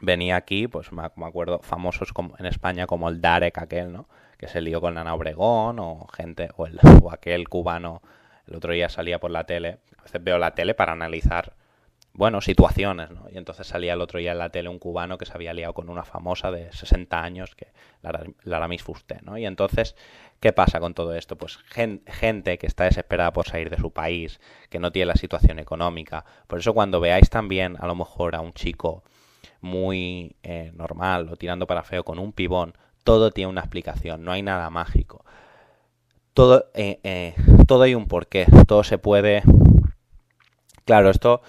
venía 0.00 0.34
aquí, 0.34 0.66
pues 0.66 0.90
me 0.90 1.04
acuerdo, 1.04 1.60
famosos 1.60 2.12
como 2.12 2.34
en 2.38 2.46
España 2.46 2.88
como 2.88 3.08
el 3.08 3.20
Darek 3.20 3.56
aquel, 3.58 3.92
¿no? 3.92 4.08
Que 4.36 4.48
se 4.48 4.60
lió 4.60 4.80
con 4.80 4.98
Ana 4.98 5.14
Obregón 5.14 5.78
o 5.78 6.08
gente, 6.08 6.48
o, 6.56 6.66
el, 6.66 6.80
o 7.02 7.12
aquel 7.12 7.48
cubano, 7.48 8.02
el 8.48 8.56
otro 8.56 8.72
día 8.72 8.88
salía 8.88 9.20
por 9.20 9.30
la 9.30 9.44
tele, 9.44 9.78
a 9.98 10.02
veces 10.02 10.24
veo 10.24 10.38
la 10.38 10.56
tele 10.56 10.74
para 10.74 10.90
analizar 10.90 11.54
bueno, 12.20 12.42
situaciones, 12.42 13.10
¿no? 13.10 13.30
Y 13.32 13.38
entonces 13.38 13.66
salía 13.66 13.94
el 13.94 14.02
otro 14.02 14.18
día 14.18 14.32
en 14.32 14.38
la 14.38 14.50
tele 14.50 14.68
un 14.68 14.78
cubano 14.78 15.16
que 15.16 15.24
se 15.24 15.32
había 15.32 15.54
liado 15.54 15.72
con 15.72 15.88
una 15.88 16.04
famosa 16.04 16.50
de 16.50 16.70
60 16.70 17.18
años, 17.22 17.54
que 17.54 17.68
la 18.02 18.68
Miss 18.68 18.82
Fuste, 18.82 19.20
¿no? 19.22 19.38
Y 19.38 19.46
entonces, 19.46 19.96
¿qué 20.38 20.52
pasa 20.52 20.80
con 20.80 20.92
todo 20.92 21.14
esto? 21.14 21.38
Pues 21.38 21.56
gente 21.64 22.58
que 22.58 22.66
está 22.66 22.84
desesperada 22.84 23.32
por 23.32 23.48
salir 23.48 23.70
de 23.70 23.78
su 23.78 23.94
país, 23.94 24.38
que 24.68 24.78
no 24.78 24.92
tiene 24.92 25.06
la 25.06 25.14
situación 25.14 25.58
económica. 25.60 26.26
Por 26.46 26.58
eso 26.58 26.74
cuando 26.74 27.00
veáis 27.00 27.30
también 27.30 27.78
a 27.80 27.86
lo 27.86 27.94
mejor 27.94 28.34
a 28.34 28.42
un 28.42 28.52
chico 28.52 29.02
muy 29.62 30.36
eh, 30.42 30.72
normal 30.74 31.26
o 31.30 31.36
tirando 31.36 31.66
para 31.66 31.84
feo 31.84 32.04
con 32.04 32.18
un 32.18 32.34
pibón, 32.34 32.74
todo 33.02 33.30
tiene 33.30 33.48
una 33.48 33.62
explicación, 33.62 34.24
no 34.24 34.32
hay 34.32 34.42
nada 34.42 34.68
mágico. 34.68 35.24
Todo, 36.34 36.66
eh, 36.74 37.00
eh, 37.02 37.34
todo 37.66 37.84
hay 37.84 37.94
un 37.94 38.08
porqué, 38.08 38.44
todo 38.66 38.84
se 38.84 38.98
puede... 38.98 39.42
Claro, 40.84 41.08
esto 41.08 41.40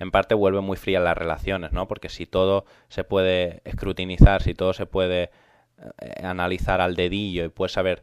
en 0.00 0.10
parte 0.10 0.34
vuelve 0.34 0.60
muy 0.60 0.76
fría 0.76 0.98
las 0.98 1.16
relaciones, 1.16 1.72
¿no? 1.72 1.86
Porque 1.86 2.08
si 2.08 2.26
todo 2.26 2.64
se 2.88 3.04
puede 3.04 3.60
escrutinizar, 3.64 4.42
si 4.42 4.54
todo 4.54 4.72
se 4.72 4.86
puede 4.86 5.30
eh, 6.00 6.26
analizar 6.26 6.80
al 6.80 6.96
dedillo 6.96 7.44
y 7.44 7.48
puedes 7.50 7.72
saber 7.72 8.02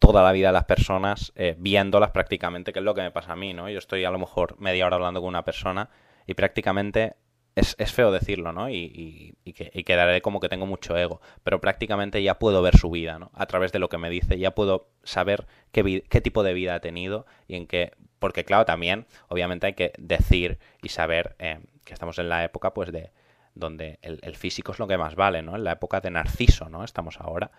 toda 0.00 0.22
la 0.22 0.32
vida 0.32 0.48
de 0.48 0.52
las 0.52 0.64
personas 0.64 1.32
eh, 1.36 1.54
viéndolas 1.58 2.10
prácticamente, 2.10 2.72
que 2.72 2.80
es 2.80 2.84
lo 2.84 2.94
que 2.94 3.02
me 3.02 3.12
pasa 3.12 3.32
a 3.32 3.36
mí, 3.36 3.54
¿no? 3.54 3.70
Yo 3.70 3.78
estoy 3.78 4.04
a 4.04 4.10
lo 4.10 4.18
mejor 4.18 4.58
media 4.60 4.84
hora 4.84 4.96
hablando 4.96 5.20
con 5.20 5.28
una 5.28 5.44
persona 5.44 5.88
y 6.26 6.34
prácticamente 6.34 7.14
es, 7.54 7.74
feo 7.92 8.10
decirlo, 8.12 8.52
¿no? 8.52 8.68
Y, 8.68 9.34
y, 9.44 9.52
que, 9.54 9.70
y, 9.72 9.84
quedaré 9.84 10.20
como 10.20 10.40
que 10.40 10.48
tengo 10.48 10.66
mucho 10.66 10.96
ego, 10.96 11.20
pero 11.42 11.60
prácticamente 11.60 12.22
ya 12.22 12.38
puedo 12.38 12.60
ver 12.62 12.76
su 12.76 12.90
vida, 12.90 13.18
¿no? 13.18 13.30
A 13.32 13.46
través 13.46 13.72
de 13.72 13.78
lo 13.78 13.88
que 13.88 13.96
me 13.96 14.10
dice, 14.10 14.38
ya 14.38 14.54
puedo 14.54 14.90
saber 15.04 15.46
qué 15.70 16.20
tipo 16.20 16.42
de 16.42 16.52
vida 16.52 16.74
ha 16.74 16.80
tenido 16.80 17.26
y 17.46 17.54
en 17.54 17.66
qué... 17.66 17.92
Porque 18.18 18.44
claro, 18.44 18.64
también, 18.64 19.06
obviamente 19.28 19.66
hay 19.66 19.74
que 19.74 19.92
decir 19.98 20.58
y 20.82 20.88
saber 20.88 21.36
eh, 21.38 21.60
que 21.84 21.92
estamos 21.92 22.18
en 22.18 22.28
la 22.28 22.44
época, 22.44 22.72
pues, 22.74 22.92
de 22.92 23.10
donde 23.54 23.98
el, 24.02 24.20
el, 24.22 24.36
físico 24.36 24.72
es 24.72 24.78
lo 24.78 24.86
que 24.86 24.98
más 24.98 25.14
vale, 25.14 25.42
¿no? 25.42 25.56
En 25.56 25.64
la 25.64 25.72
época 25.72 26.00
de 26.00 26.10
Narciso, 26.10 26.68
¿no? 26.68 26.84
Estamos 26.84 27.20
ahora. 27.20 27.50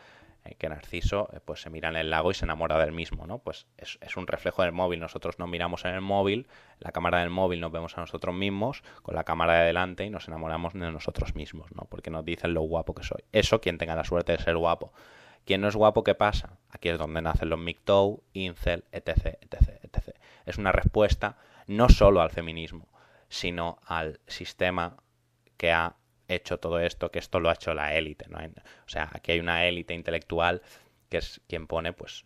Eh, 0.48 0.56
que 0.58 0.70
Narciso 0.70 1.30
eh, 1.34 1.40
pues 1.44 1.62
se 1.62 1.70
mira 1.70 1.90
en 1.90 1.96
el 1.96 2.10
lago 2.10 2.32
y 2.32 2.34
se 2.34 2.46
enamora 2.46 2.78
del 2.78 2.92
mismo, 2.92 3.28
¿no? 3.28 3.40
Pues 3.40 3.68
es, 3.78 3.98
es, 4.02 4.18
un 4.18 4.28
reflejo 4.28 4.64
del 4.64 4.72
móvil. 4.72 5.00
Nosotros 5.00 5.40
nos 5.40 5.50
miramos 5.50 5.86
en 5.86 5.94
el 5.94 6.02
móvil, 6.02 6.48
la 6.80 6.92
cámara 6.92 7.20
del 7.20 7.30
móvil 7.30 7.60
nos 7.60 7.72
vemos 7.72 7.98
a 7.98 8.02
nosotros 8.02 8.34
mismos, 8.36 8.84
con 9.02 9.16
la 9.16 9.24
cámara 9.24 9.60
de 9.60 9.68
delante 9.68 10.06
y 10.06 10.10
nos 10.10 10.28
enamoramos 10.28 10.74
de 10.74 10.92
nosotros 10.92 11.36
mismos, 11.36 11.72
¿no? 11.74 11.88
Porque 11.90 12.10
nos 12.10 12.24
dicen 12.26 12.54
lo 12.54 12.62
guapo 12.62 12.94
que 12.94 13.04
soy. 13.04 13.24
Eso 13.32 13.62
quien 13.62 13.78
tenga 13.78 13.96
la 13.96 14.04
suerte 14.04 14.34
de 14.34 14.40
ser 14.40 14.58
guapo. 14.58 14.94
Quien 15.48 15.62
no 15.62 15.70
es 15.70 15.78
guapo, 15.78 16.04
¿qué 16.04 16.14
pasa? 16.14 16.60
Aquí 16.70 16.90
es 16.90 17.00
donde 17.00 17.22
nacen 17.22 17.50
los 17.50 17.58
MGTOW, 17.58 18.22
Incel, 18.34 18.84
etc, 18.92 19.38
etc, 19.40 19.80
etc. 19.82 20.18
Es 20.46 20.58
una 20.58 20.74
respuesta 20.74 21.38
no 21.68 21.88
solo 21.88 22.22
al 22.22 22.32
feminismo, 22.32 22.90
sino 23.30 23.80
al 23.86 24.20
sistema 24.28 24.98
que 25.56 25.72
ha 25.72 25.96
hecho 26.28 26.60
todo 26.60 26.82
esto, 26.82 27.12
que 27.12 27.20
esto 27.20 27.40
lo 27.40 27.50
ha 27.50 27.54
hecho 27.54 27.74
la 27.74 27.96
élite, 27.96 28.28
¿no? 28.28 28.40
O 28.40 28.90
sea, 28.90 29.10
aquí 29.14 29.32
hay 29.32 29.40
una 29.40 29.66
élite 29.66 29.94
intelectual 29.94 30.62
que 31.08 31.20
es 31.20 31.40
quien 31.48 31.66
pone, 31.66 31.94
pues, 31.94 32.26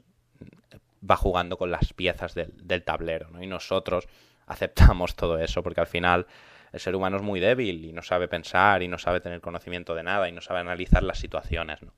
va 1.07 1.15
jugando 1.15 1.59
con 1.59 1.69
las 1.69 1.93
piezas 1.93 2.33
del, 2.33 2.51
del, 2.57 2.81
tablero, 2.83 3.29
¿no? 3.29 3.43
Y 3.43 3.45
nosotros 3.45 4.07
aceptamos 4.47 5.15
todo 5.15 5.37
eso 5.37 5.61
porque 5.61 5.81
al 5.81 5.87
final 5.87 6.25
el 6.71 6.79
ser 6.79 6.95
humano 6.95 7.17
es 7.17 7.23
muy 7.23 7.39
débil 7.39 7.85
y 7.85 7.93
no 7.93 8.01
sabe 8.01 8.27
pensar 8.27 8.81
y 8.81 8.87
no 8.87 8.97
sabe 8.97 9.19
tener 9.21 9.41
conocimiento 9.41 9.93
de 9.93 10.01
nada 10.01 10.27
y 10.27 10.31
no 10.31 10.41
sabe 10.41 10.61
analizar 10.61 11.03
las 11.03 11.19
situaciones, 11.19 11.83
¿no? 11.83 11.93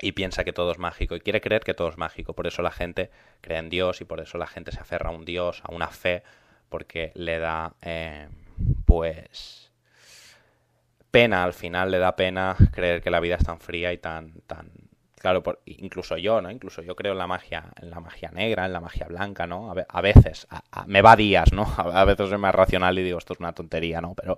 Y 0.00 0.12
piensa 0.12 0.44
que 0.44 0.52
todo 0.52 0.72
es 0.72 0.78
mágico 0.78 1.16
y 1.16 1.20
quiere 1.20 1.40
creer 1.40 1.62
que 1.62 1.74
todo 1.74 1.88
es 1.88 1.96
mágico. 1.96 2.34
Por 2.34 2.46
eso 2.46 2.62
la 2.62 2.70
gente 2.70 3.10
cree 3.40 3.58
en 3.58 3.70
Dios 3.70 4.00
y 4.00 4.04
por 4.04 4.20
eso 4.20 4.38
la 4.38 4.46
gente 4.46 4.72
se 4.72 4.80
aferra 4.80 5.10
a 5.10 5.12
un 5.12 5.24
Dios, 5.24 5.62
a 5.64 5.72
una 5.72 5.88
fe, 5.88 6.22
porque 6.68 7.12
le 7.14 7.38
da, 7.38 7.74
eh, 7.82 8.28
pues, 8.84 9.70
pena, 11.10 11.44
al 11.44 11.52
final 11.52 11.92
le 11.92 11.98
da 11.98 12.16
pena 12.16 12.56
creer 12.72 13.00
que 13.00 13.10
la 13.10 13.20
vida 13.20 13.36
es 13.36 13.44
tan 13.44 13.60
fría 13.60 13.92
y 13.92 13.98
tan, 13.98 14.32
tan, 14.48 14.72
claro, 15.24 15.42
por, 15.42 15.62
incluso 15.64 16.18
yo, 16.18 16.42
¿no? 16.42 16.50
Incluso 16.50 16.82
yo 16.82 16.94
creo 16.96 17.12
en 17.12 17.18
la 17.18 17.26
magia, 17.26 17.70
en 17.80 17.88
la 17.88 17.98
magia 17.98 18.30
negra, 18.30 18.66
en 18.66 18.74
la 18.74 18.80
magia 18.80 19.06
blanca, 19.06 19.46
¿no? 19.46 19.72
A, 19.88 20.00
veces, 20.02 20.46
me 20.86 21.00
va 21.00 21.16
días, 21.16 21.50
¿no? 21.52 21.62
A, 21.78 22.04
veces 22.04 22.28
soy 22.28 22.36
más 22.36 22.54
racional 22.54 22.98
y 22.98 23.02
digo, 23.04 23.16
esto 23.16 23.32
es 23.32 23.40
una 23.40 23.54
tontería, 23.54 24.02
¿no? 24.02 24.14
Pero, 24.14 24.36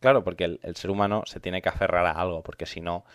claro, 0.00 0.24
porque 0.24 0.58
el, 0.60 0.76
ser 0.76 0.90
humano 0.90 1.22
se 1.24 1.40
tiene 1.40 1.62
que 1.62 1.70
aferrar 1.70 2.04
a 2.04 2.12
algo, 2.12 2.42
porque 2.42 2.66
si 2.66 2.82
no, 2.82 3.06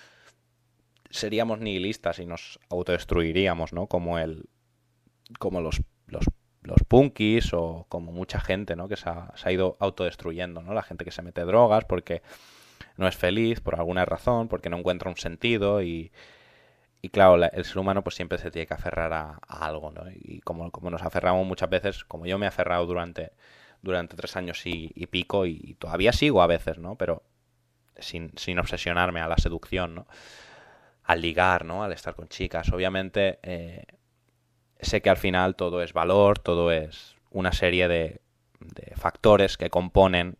seríamos 1.13 1.59
nihilistas 1.59 2.19
y 2.19 2.25
nos 2.25 2.59
autodestruiríamos, 2.69 3.71
¿no? 3.71 3.87
Como 3.87 4.17
el, 4.17 4.49
como 5.39 5.61
los, 5.61 5.81
los, 6.07 6.25
los 6.61 6.83
punkis 6.87 7.53
o 7.53 7.85
como 7.87 8.11
mucha 8.11 8.39
gente, 8.39 8.75
¿no? 8.75 8.87
Que 8.87 8.97
se 8.97 9.09
ha, 9.09 9.31
se 9.35 9.49
ha 9.49 9.51
ido 9.51 9.77
autodestruyendo, 9.79 10.61
¿no? 10.61 10.73
La 10.73 10.83
gente 10.83 11.05
que 11.05 11.11
se 11.11 11.21
mete 11.21 11.41
drogas 11.41 11.85
porque 11.85 12.23
no 12.97 13.07
es 13.07 13.15
feliz 13.15 13.61
por 13.61 13.75
alguna 13.75 14.05
razón, 14.05 14.47
porque 14.47 14.69
no 14.69 14.77
encuentra 14.77 15.09
un 15.09 15.17
sentido 15.17 15.81
y, 15.83 16.11
y 17.01 17.09
claro, 17.09 17.35
el 17.43 17.65
ser 17.65 17.77
humano 17.77 18.03
pues 18.03 18.15
siempre 18.15 18.37
se 18.37 18.49
tiene 18.49 18.65
que 18.65 18.73
aferrar 18.73 19.13
a, 19.13 19.39
algo, 19.47 19.91
¿no? 19.91 20.03
Y 20.11 20.39
como, 20.41 20.71
como, 20.71 20.89
nos 20.89 21.03
aferramos 21.03 21.45
muchas 21.45 21.69
veces, 21.69 22.03
como 22.05 22.25
yo 22.25 22.37
me 22.39 22.45
he 22.45 22.49
aferrado 22.49 22.85
durante, 22.85 23.33
durante 23.81 24.15
tres 24.15 24.35
años 24.35 24.61
y, 24.65 24.87
pico 25.07 25.45
y, 25.45 25.75
todavía 25.79 26.13
sigo 26.13 26.41
a 26.41 26.47
veces, 26.47 26.79
¿no? 26.79 26.95
Pero 26.97 27.23
sin, 27.97 28.31
sin, 28.37 28.57
obsesionarme 28.57 29.21
a 29.21 29.27
la 29.27 29.37
seducción, 29.37 29.95
¿no? 29.95 30.07
Al 31.03 31.21
ligar, 31.21 31.65
¿no? 31.65 31.83
Al 31.83 31.91
estar 31.91 32.15
con 32.15 32.27
chicas. 32.27 32.71
Obviamente 32.71 33.39
eh, 33.43 33.85
sé 34.79 35.01
que 35.01 35.09
al 35.09 35.17
final 35.17 35.55
todo 35.55 35.81
es 35.81 35.93
valor, 35.93 36.39
todo 36.39 36.71
es 36.71 37.15
una 37.29 37.51
serie 37.51 37.87
de, 37.87 38.21
de 38.59 38.95
factores 38.95 39.57
que 39.57 39.69
componen 39.69 40.37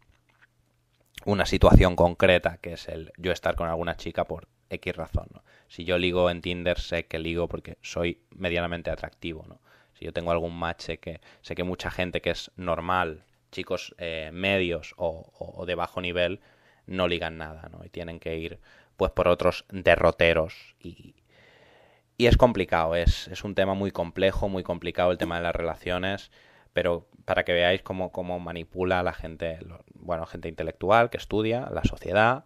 una 1.26 1.46
situación 1.46 1.96
concreta, 1.96 2.58
que 2.58 2.74
es 2.74 2.88
el 2.88 3.12
yo 3.18 3.32
estar 3.32 3.56
con 3.56 3.70
alguna 3.70 3.96
chica 3.96 4.26
por 4.26 4.48
X 4.70 4.96
razón. 4.96 5.28
Si 5.68 5.86
yo 5.86 5.98
ligo 5.98 6.30
en 6.30 6.42
Tinder, 6.42 6.80
sé 6.80 7.06
que 7.06 7.20
ligo 7.20 7.48
porque 7.48 7.78
soy 7.82 8.22
medianamente 8.36 8.90
atractivo. 8.90 9.46
¿no? 9.48 9.60
Si 9.94 10.06
yo 10.06 10.14
tengo 10.14 10.32
algún 10.32 10.58
match, 10.58 10.82
sé 10.82 10.98
que, 10.98 11.22
sé 11.42 11.56
que 11.56 11.64
mucha 11.64 11.92
gente 11.92 12.22
que 12.22 12.32
es 12.32 12.52
normal, 12.56 13.24
chicos 13.52 13.96
eh, 13.98 14.32
medios 14.34 14.94
o, 14.98 15.32
o, 15.38 15.66
de 15.66 15.76
bajo 15.76 16.02
nivel, 16.02 16.42
no 16.86 17.08
ligan 17.08 17.38
nada, 17.38 17.70
¿no? 17.72 17.86
Y 17.86 17.90
tienen 17.90 18.20
que 18.20 18.36
ir 18.36 18.60
pues 19.04 19.14
por 19.14 19.28
otros 19.28 19.66
derroteros 19.70 20.76
y, 20.80 21.16
y 22.18 22.28
es 22.28 22.38
complicado, 22.38 22.96
es, 22.96 23.28
es 23.28 23.44
un 23.44 23.56
tema 23.56 23.74
muy 23.74 23.92
complejo, 23.92 24.50
muy 24.50 24.64
complicado 24.64 25.12
el 25.12 25.18
tema 25.18 25.38
de 25.38 25.44
las 25.44 25.56
relaciones 25.56 26.32
pero 26.74 27.08
para 27.26 27.46
que 27.46 27.54
veáis 27.54 27.82
cómo, 27.82 28.12
cómo 28.12 28.40
manipula 28.40 29.04
la 29.04 29.14
gente, 29.14 29.60
bueno, 29.94 30.26
gente 30.26 30.50
intelectual 30.50 31.10
que 31.10 31.18
estudia 31.18 31.70
la 31.72 31.84
sociedad 31.84 32.46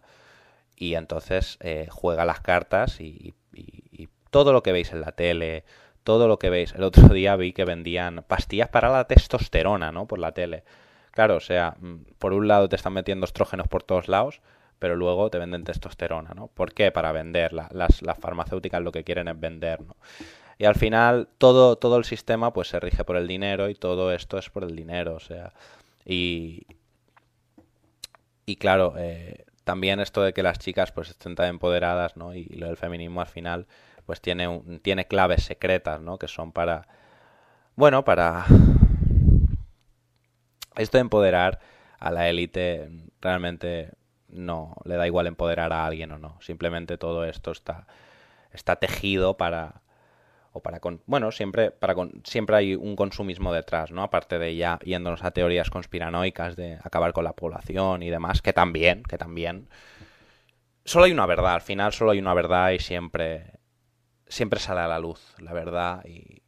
y 0.76 0.94
entonces 0.94 1.58
eh, 1.60 1.88
juega 1.90 2.24
las 2.24 2.40
cartas 2.40 3.00
y, 3.00 3.34
y, 3.52 4.08
todo 4.30 4.52
lo 4.52 4.62
que 4.62 4.72
veis 4.72 4.92
en 4.92 5.00
la 5.00 5.12
tele, 5.12 5.64
todo 6.04 6.28
lo 6.28 6.38
que 6.38 6.50
veis. 6.50 6.74
El 6.74 6.82
otro 6.82 7.08
día 7.14 7.34
vi 7.36 7.54
que 7.54 7.64
vendían 7.64 8.22
pastillas 8.28 8.68
para 8.68 8.90
la 8.90 9.06
testosterona, 9.06 9.90
¿no? 9.90 10.06
Por 10.06 10.18
la 10.18 10.32
tele. 10.32 10.64
Claro, 11.12 11.36
o 11.36 11.40
sea, 11.40 11.76
mm, 11.80 12.00
por 12.18 12.34
un 12.34 12.46
lado 12.46 12.68
te 12.68 12.76
están 12.76 12.92
metiendo 12.92 13.24
estrógenos 13.24 13.68
por 13.68 13.82
todos 13.82 14.06
lados, 14.06 14.42
pero 14.78 14.96
luego 14.96 15.30
te 15.30 15.38
venden 15.38 15.64
testosterona, 15.64 16.30
¿no? 16.34 16.48
¿Por 16.48 16.72
qué? 16.72 16.92
Para 16.92 17.12
vender. 17.12 17.52
las, 17.52 18.02
las 18.02 18.18
farmacéuticas 18.18 18.82
lo 18.82 18.92
que 18.92 19.04
quieren 19.04 19.28
es 19.28 19.38
vender, 19.38 19.80
¿no? 19.82 19.96
Y 20.58 20.64
al 20.64 20.74
final 20.74 21.28
todo, 21.38 21.76
todo 21.76 21.96
el 21.98 22.04
sistema 22.04 22.52
pues 22.52 22.68
se 22.68 22.80
rige 22.80 23.04
por 23.04 23.16
el 23.16 23.28
dinero 23.28 23.68
y 23.68 23.74
todo 23.74 24.12
esto 24.12 24.38
es 24.38 24.50
por 24.50 24.64
el 24.64 24.74
dinero. 24.74 25.14
O 25.14 25.20
sea, 25.20 25.52
y, 26.04 26.66
y 28.44 28.56
claro, 28.56 28.94
eh, 28.98 29.44
también 29.64 30.00
esto 30.00 30.22
de 30.22 30.32
que 30.32 30.42
las 30.42 30.58
chicas 30.58 30.90
pues 30.92 31.10
estén 31.10 31.36
tan 31.36 31.48
empoderadas, 31.48 32.16
¿no? 32.16 32.34
Y 32.34 32.44
lo 32.46 32.66
del 32.66 32.76
feminismo 32.76 33.20
al 33.20 33.28
final 33.28 33.66
pues 34.04 34.20
tiene, 34.20 34.48
un, 34.48 34.80
tiene 34.80 35.06
claves 35.06 35.44
secretas, 35.44 36.00
¿no? 36.00 36.18
Que 36.18 36.28
son 36.28 36.52
para 36.52 36.88
bueno, 37.76 38.04
para 38.04 38.44
esto 40.76 40.98
de 40.98 41.02
empoderar 41.02 41.60
a 42.00 42.10
la 42.10 42.28
élite 42.28 42.90
realmente 43.20 43.92
no 44.28 44.76
le 44.84 44.96
da 44.96 45.06
igual 45.06 45.26
empoderar 45.26 45.72
a 45.72 45.86
alguien 45.86 46.12
o 46.12 46.18
no. 46.18 46.38
Simplemente 46.40 46.98
todo 46.98 47.24
esto 47.24 47.52
está, 47.52 47.86
está 48.52 48.76
tejido 48.76 49.36
para 49.36 49.82
o 50.52 50.60
para 50.62 50.80
con, 50.80 51.02
bueno 51.06 51.30
siempre 51.30 51.70
para 51.70 51.94
con, 51.94 52.22
siempre 52.24 52.56
hay 52.56 52.74
un 52.74 52.96
consumismo 52.96 53.52
detrás 53.52 53.92
no 53.92 54.02
aparte 54.02 54.38
de 54.38 54.56
ya 54.56 54.78
yéndonos 54.82 55.22
a 55.22 55.30
teorías 55.30 55.68
conspiranoicas 55.68 56.56
de 56.56 56.78
acabar 56.82 57.12
con 57.12 57.24
la 57.24 57.34
población 57.34 58.02
y 58.02 58.08
demás 58.08 58.40
que 58.40 58.54
también 58.54 59.02
que 59.02 59.18
también 59.18 59.68
solo 60.88 61.04
hay 61.04 61.12
una 61.12 61.26
verdad. 61.26 61.54
Al 61.54 61.60
final 61.60 61.92
solo 61.92 62.10
hay 62.12 62.18
una 62.18 62.34
verdad 62.34 62.70
y 62.70 62.78
siempre 62.78 63.52
siempre 64.26 64.58
sale 64.58 64.80
a 64.80 64.88
la 64.88 64.98
luz 64.98 65.34
la 65.38 65.52
verdad. 65.52 66.04
Y 66.06 66.42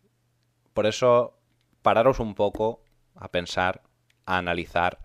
por 0.73 0.87
eso 0.87 1.39
pararos 1.83 2.21
un 2.21 2.35
poco 2.35 2.83
a 3.15 3.31
pensar 3.31 3.83
a 4.27 4.39
analizar 4.39 4.99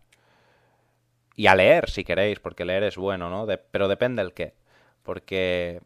y 1.36 1.48
a 1.48 1.56
leer 1.56 1.89
si 1.89 2.04
queréis, 2.04 2.39
porque 2.39 2.65
leer 2.65 2.84
es 2.84 2.98
bueno, 2.98 3.30
¿no? 3.30 3.48
pero 3.71 3.88
depende 3.88 4.21
el 4.21 4.34
qué. 4.34 4.54
Porque, 5.04 5.82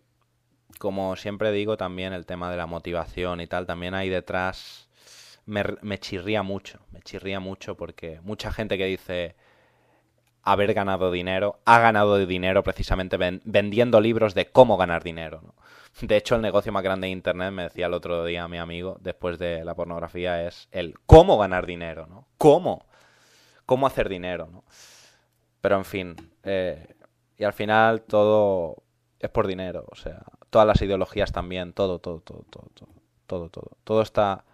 como 0.78 1.16
siempre 1.16 1.52
digo, 1.52 1.76
también 1.78 2.14
el 2.14 2.26
tema 2.26 2.52
de 2.52 2.58
la 2.58 2.68
motivación 2.68 3.42
y 3.42 3.48
tal, 3.48 3.66
también 3.66 3.94
hay 3.94 4.10
detrás... 4.10 4.88
Me, 5.46 5.98
chirría 5.98 6.44
mucho, 6.44 6.80
me 6.92 7.02
chirría 7.02 7.40
mucho 7.40 7.76
porque 7.76 8.20
mucha 8.22 8.52
gente 8.52 8.78
que 8.78 8.86
dice 8.86 9.36
haber 10.44 10.76
ganado 10.76 11.10
dinero, 11.10 11.60
ha 11.66 11.80
ganado 11.80 12.24
dinero 12.24 12.64
precisamente 12.64 13.18
vendiendo 13.18 14.00
libros 14.00 14.36
de 14.36 14.52
cómo 14.52 14.78
ganar 14.78 15.04
dinero. 15.04 15.42
¿no? 15.44 15.56
De 16.02 16.18
hecho, 16.18 16.36
el 16.36 16.44
negocio 16.44 16.72
más 16.72 16.84
grande 16.84 17.08
de 17.08 17.12
Internet, 17.14 17.52
me 17.52 17.64
decía 17.64 17.88
el 17.88 17.96
otro 17.96 18.24
día 18.26 18.48
mi 18.48 18.60
amigo, 18.60 18.98
después 19.02 19.40
de 19.40 19.66
la 19.66 19.74
pornografía, 19.74 20.46
es 20.46 20.70
el 20.72 21.00
cómo 21.08 21.40
ganar 21.40 21.66
dinero, 21.66 22.06
¿no? 22.06 22.28
¿Cómo? 22.38 22.86
¿Cómo 23.66 23.88
hacer 23.88 24.08
dinero, 24.08 24.48
¿no? 24.52 24.64
Pero 25.62 25.78
en 25.78 25.86
fin, 25.86 26.16
eh, 26.44 26.96
y 27.38 27.44
al 27.44 27.54
final 27.54 28.02
todo 28.02 28.84
es 29.20 29.30
por 29.30 29.48
dinero, 29.48 29.86
o 29.92 29.96
sea, 29.96 30.24
todas 30.50 30.68
las 30.68 30.82
ideologías 30.82 31.32
también, 31.32 31.74
todo, 31.74 32.00
todo, 32.00 32.22
todo, 32.22 32.46
todo, 32.50 32.70
todo, 32.74 32.90
todo, 33.28 33.50
todo. 33.50 33.78
Todo 33.84 34.02
está 34.02 34.46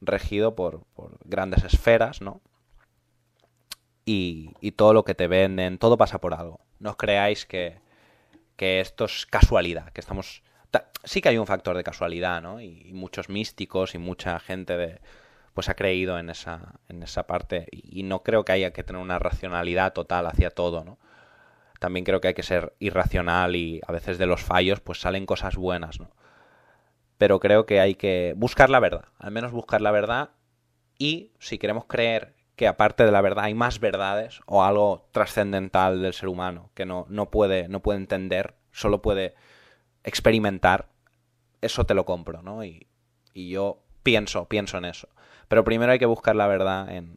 regido 0.00 0.54
por, 0.54 0.84
por 0.94 1.18
grandes 1.24 1.64
esferas, 1.64 2.20
¿no? 2.20 2.40
Y, 4.04 4.54
y, 4.60 4.72
todo 4.72 4.92
lo 4.92 5.04
que 5.04 5.14
te 5.14 5.28
venden, 5.28 5.78
todo 5.78 5.96
pasa 5.96 6.20
por 6.20 6.34
algo. 6.34 6.60
No 6.78 6.90
os 6.90 6.96
creáis 6.96 7.46
que, 7.46 7.78
que 8.56 8.80
esto 8.80 9.04
es 9.04 9.26
casualidad, 9.26 9.90
que 9.92 10.00
estamos... 10.00 10.42
Sí 11.04 11.20
que 11.20 11.28
hay 11.28 11.38
un 11.38 11.46
factor 11.46 11.76
de 11.76 11.84
casualidad, 11.84 12.42
¿no? 12.42 12.60
Y, 12.60 12.82
y 12.86 12.92
muchos 12.92 13.28
místicos 13.28 13.94
y 13.94 13.98
mucha 13.98 14.38
gente 14.40 14.76
de, 14.76 15.00
pues 15.54 15.68
ha 15.68 15.74
creído 15.74 16.18
en 16.18 16.30
esa, 16.30 16.80
en 16.88 17.02
esa 17.02 17.26
parte 17.26 17.66
y, 17.70 18.02
no 18.04 18.22
creo 18.22 18.44
que 18.44 18.52
haya 18.52 18.72
que 18.72 18.84
tener 18.84 19.02
una 19.02 19.18
racionalidad 19.18 19.92
total 19.92 20.26
hacia 20.26 20.50
todo, 20.50 20.84
¿no? 20.84 20.98
También 21.78 22.04
creo 22.04 22.20
que 22.20 22.28
hay 22.28 22.34
que 22.34 22.42
ser 22.42 22.74
irracional 22.78 23.56
y 23.56 23.80
a 23.86 23.92
veces 23.92 24.18
de 24.18 24.26
los 24.26 24.42
fallos 24.42 24.80
pues 24.80 25.00
salen 25.00 25.26
cosas 25.26 25.56
buenas, 25.56 25.98
¿no? 25.98 26.10
Pero 27.18 27.40
creo 27.40 27.66
que 27.66 27.80
hay 27.80 27.94
que 27.94 28.34
buscar 28.36 28.70
la 28.70 28.80
verdad, 28.80 29.04
al 29.18 29.30
menos 29.30 29.52
buscar 29.52 29.80
la 29.80 29.90
verdad 29.90 30.30
y 30.98 31.32
si 31.38 31.58
queremos 31.58 31.86
creer 31.86 32.34
que 32.56 32.68
aparte 32.68 33.04
de 33.04 33.12
la 33.12 33.22
verdad 33.22 33.44
hay 33.44 33.54
más 33.54 33.80
verdades 33.80 34.40
o 34.46 34.62
algo 34.62 35.08
trascendental 35.12 36.02
del 36.02 36.12
ser 36.12 36.28
humano 36.28 36.70
que 36.74 36.84
no, 36.84 37.06
no, 37.08 37.30
puede, 37.30 37.68
no 37.68 37.80
puede 37.80 37.98
entender, 37.98 38.54
solo 38.70 39.02
puede 39.02 39.34
experimentar, 40.04 40.88
eso 41.62 41.84
te 41.84 41.94
lo 41.94 42.04
compro, 42.04 42.42
¿no? 42.42 42.64
Y, 42.64 42.86
y 43.32 43.50
yo 43.50 43.82
pienso, 44.02 44.46
pienso 44.46 44.78
en 44.78 44.84
eso. 44.84 45.08
Pero 45.48 45.64
primero 45.64 45.92
hay 45.92 45.98
que 45.98 46.06
buscar 46.06 46.36
la 46.36 46.46
verdad 46.46 46.90
en, 46.90 47.16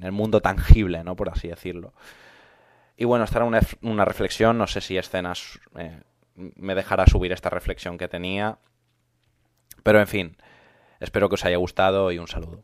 el 0.00 0.12
mundo 0.12 0.40
tangible, 0.40 1.02
¿no? 1.04 1.16
Por 1.16 1.28
así 1.28 1.48
decirlo. 1.48 1.92
Y 2.96 3.04
bueno, 3.04 3.24
esta 3.24 3.38
era 3.38 3.44
una, 3.44 3.60
una 3.82 4.04
reflexión, 4.04 4.56
no 4.58 4.66
sé 4.66 4.80
si 4.80 4.96
escenas 4.96 5.58
eh, 5.76 6.00
me 6.34 6.74
dejará 6.74 7.06
subir 7.06 7.32
esta 7.32 7.50
reflexión 7.50 7.98
que 7.98 8.08
tenía. 8.08 8.58
Pero 9.82 10.00
en 10.00 10.06
fin, 10.06 10.36
espero 11.00 11.28
que 11.28 11.34
os 11.34 11.44
haya 11.44 11.56
gustado 11.56 12.12
y 12.12 12.18
un 12.18 12.28
saludo. 12.28 12.62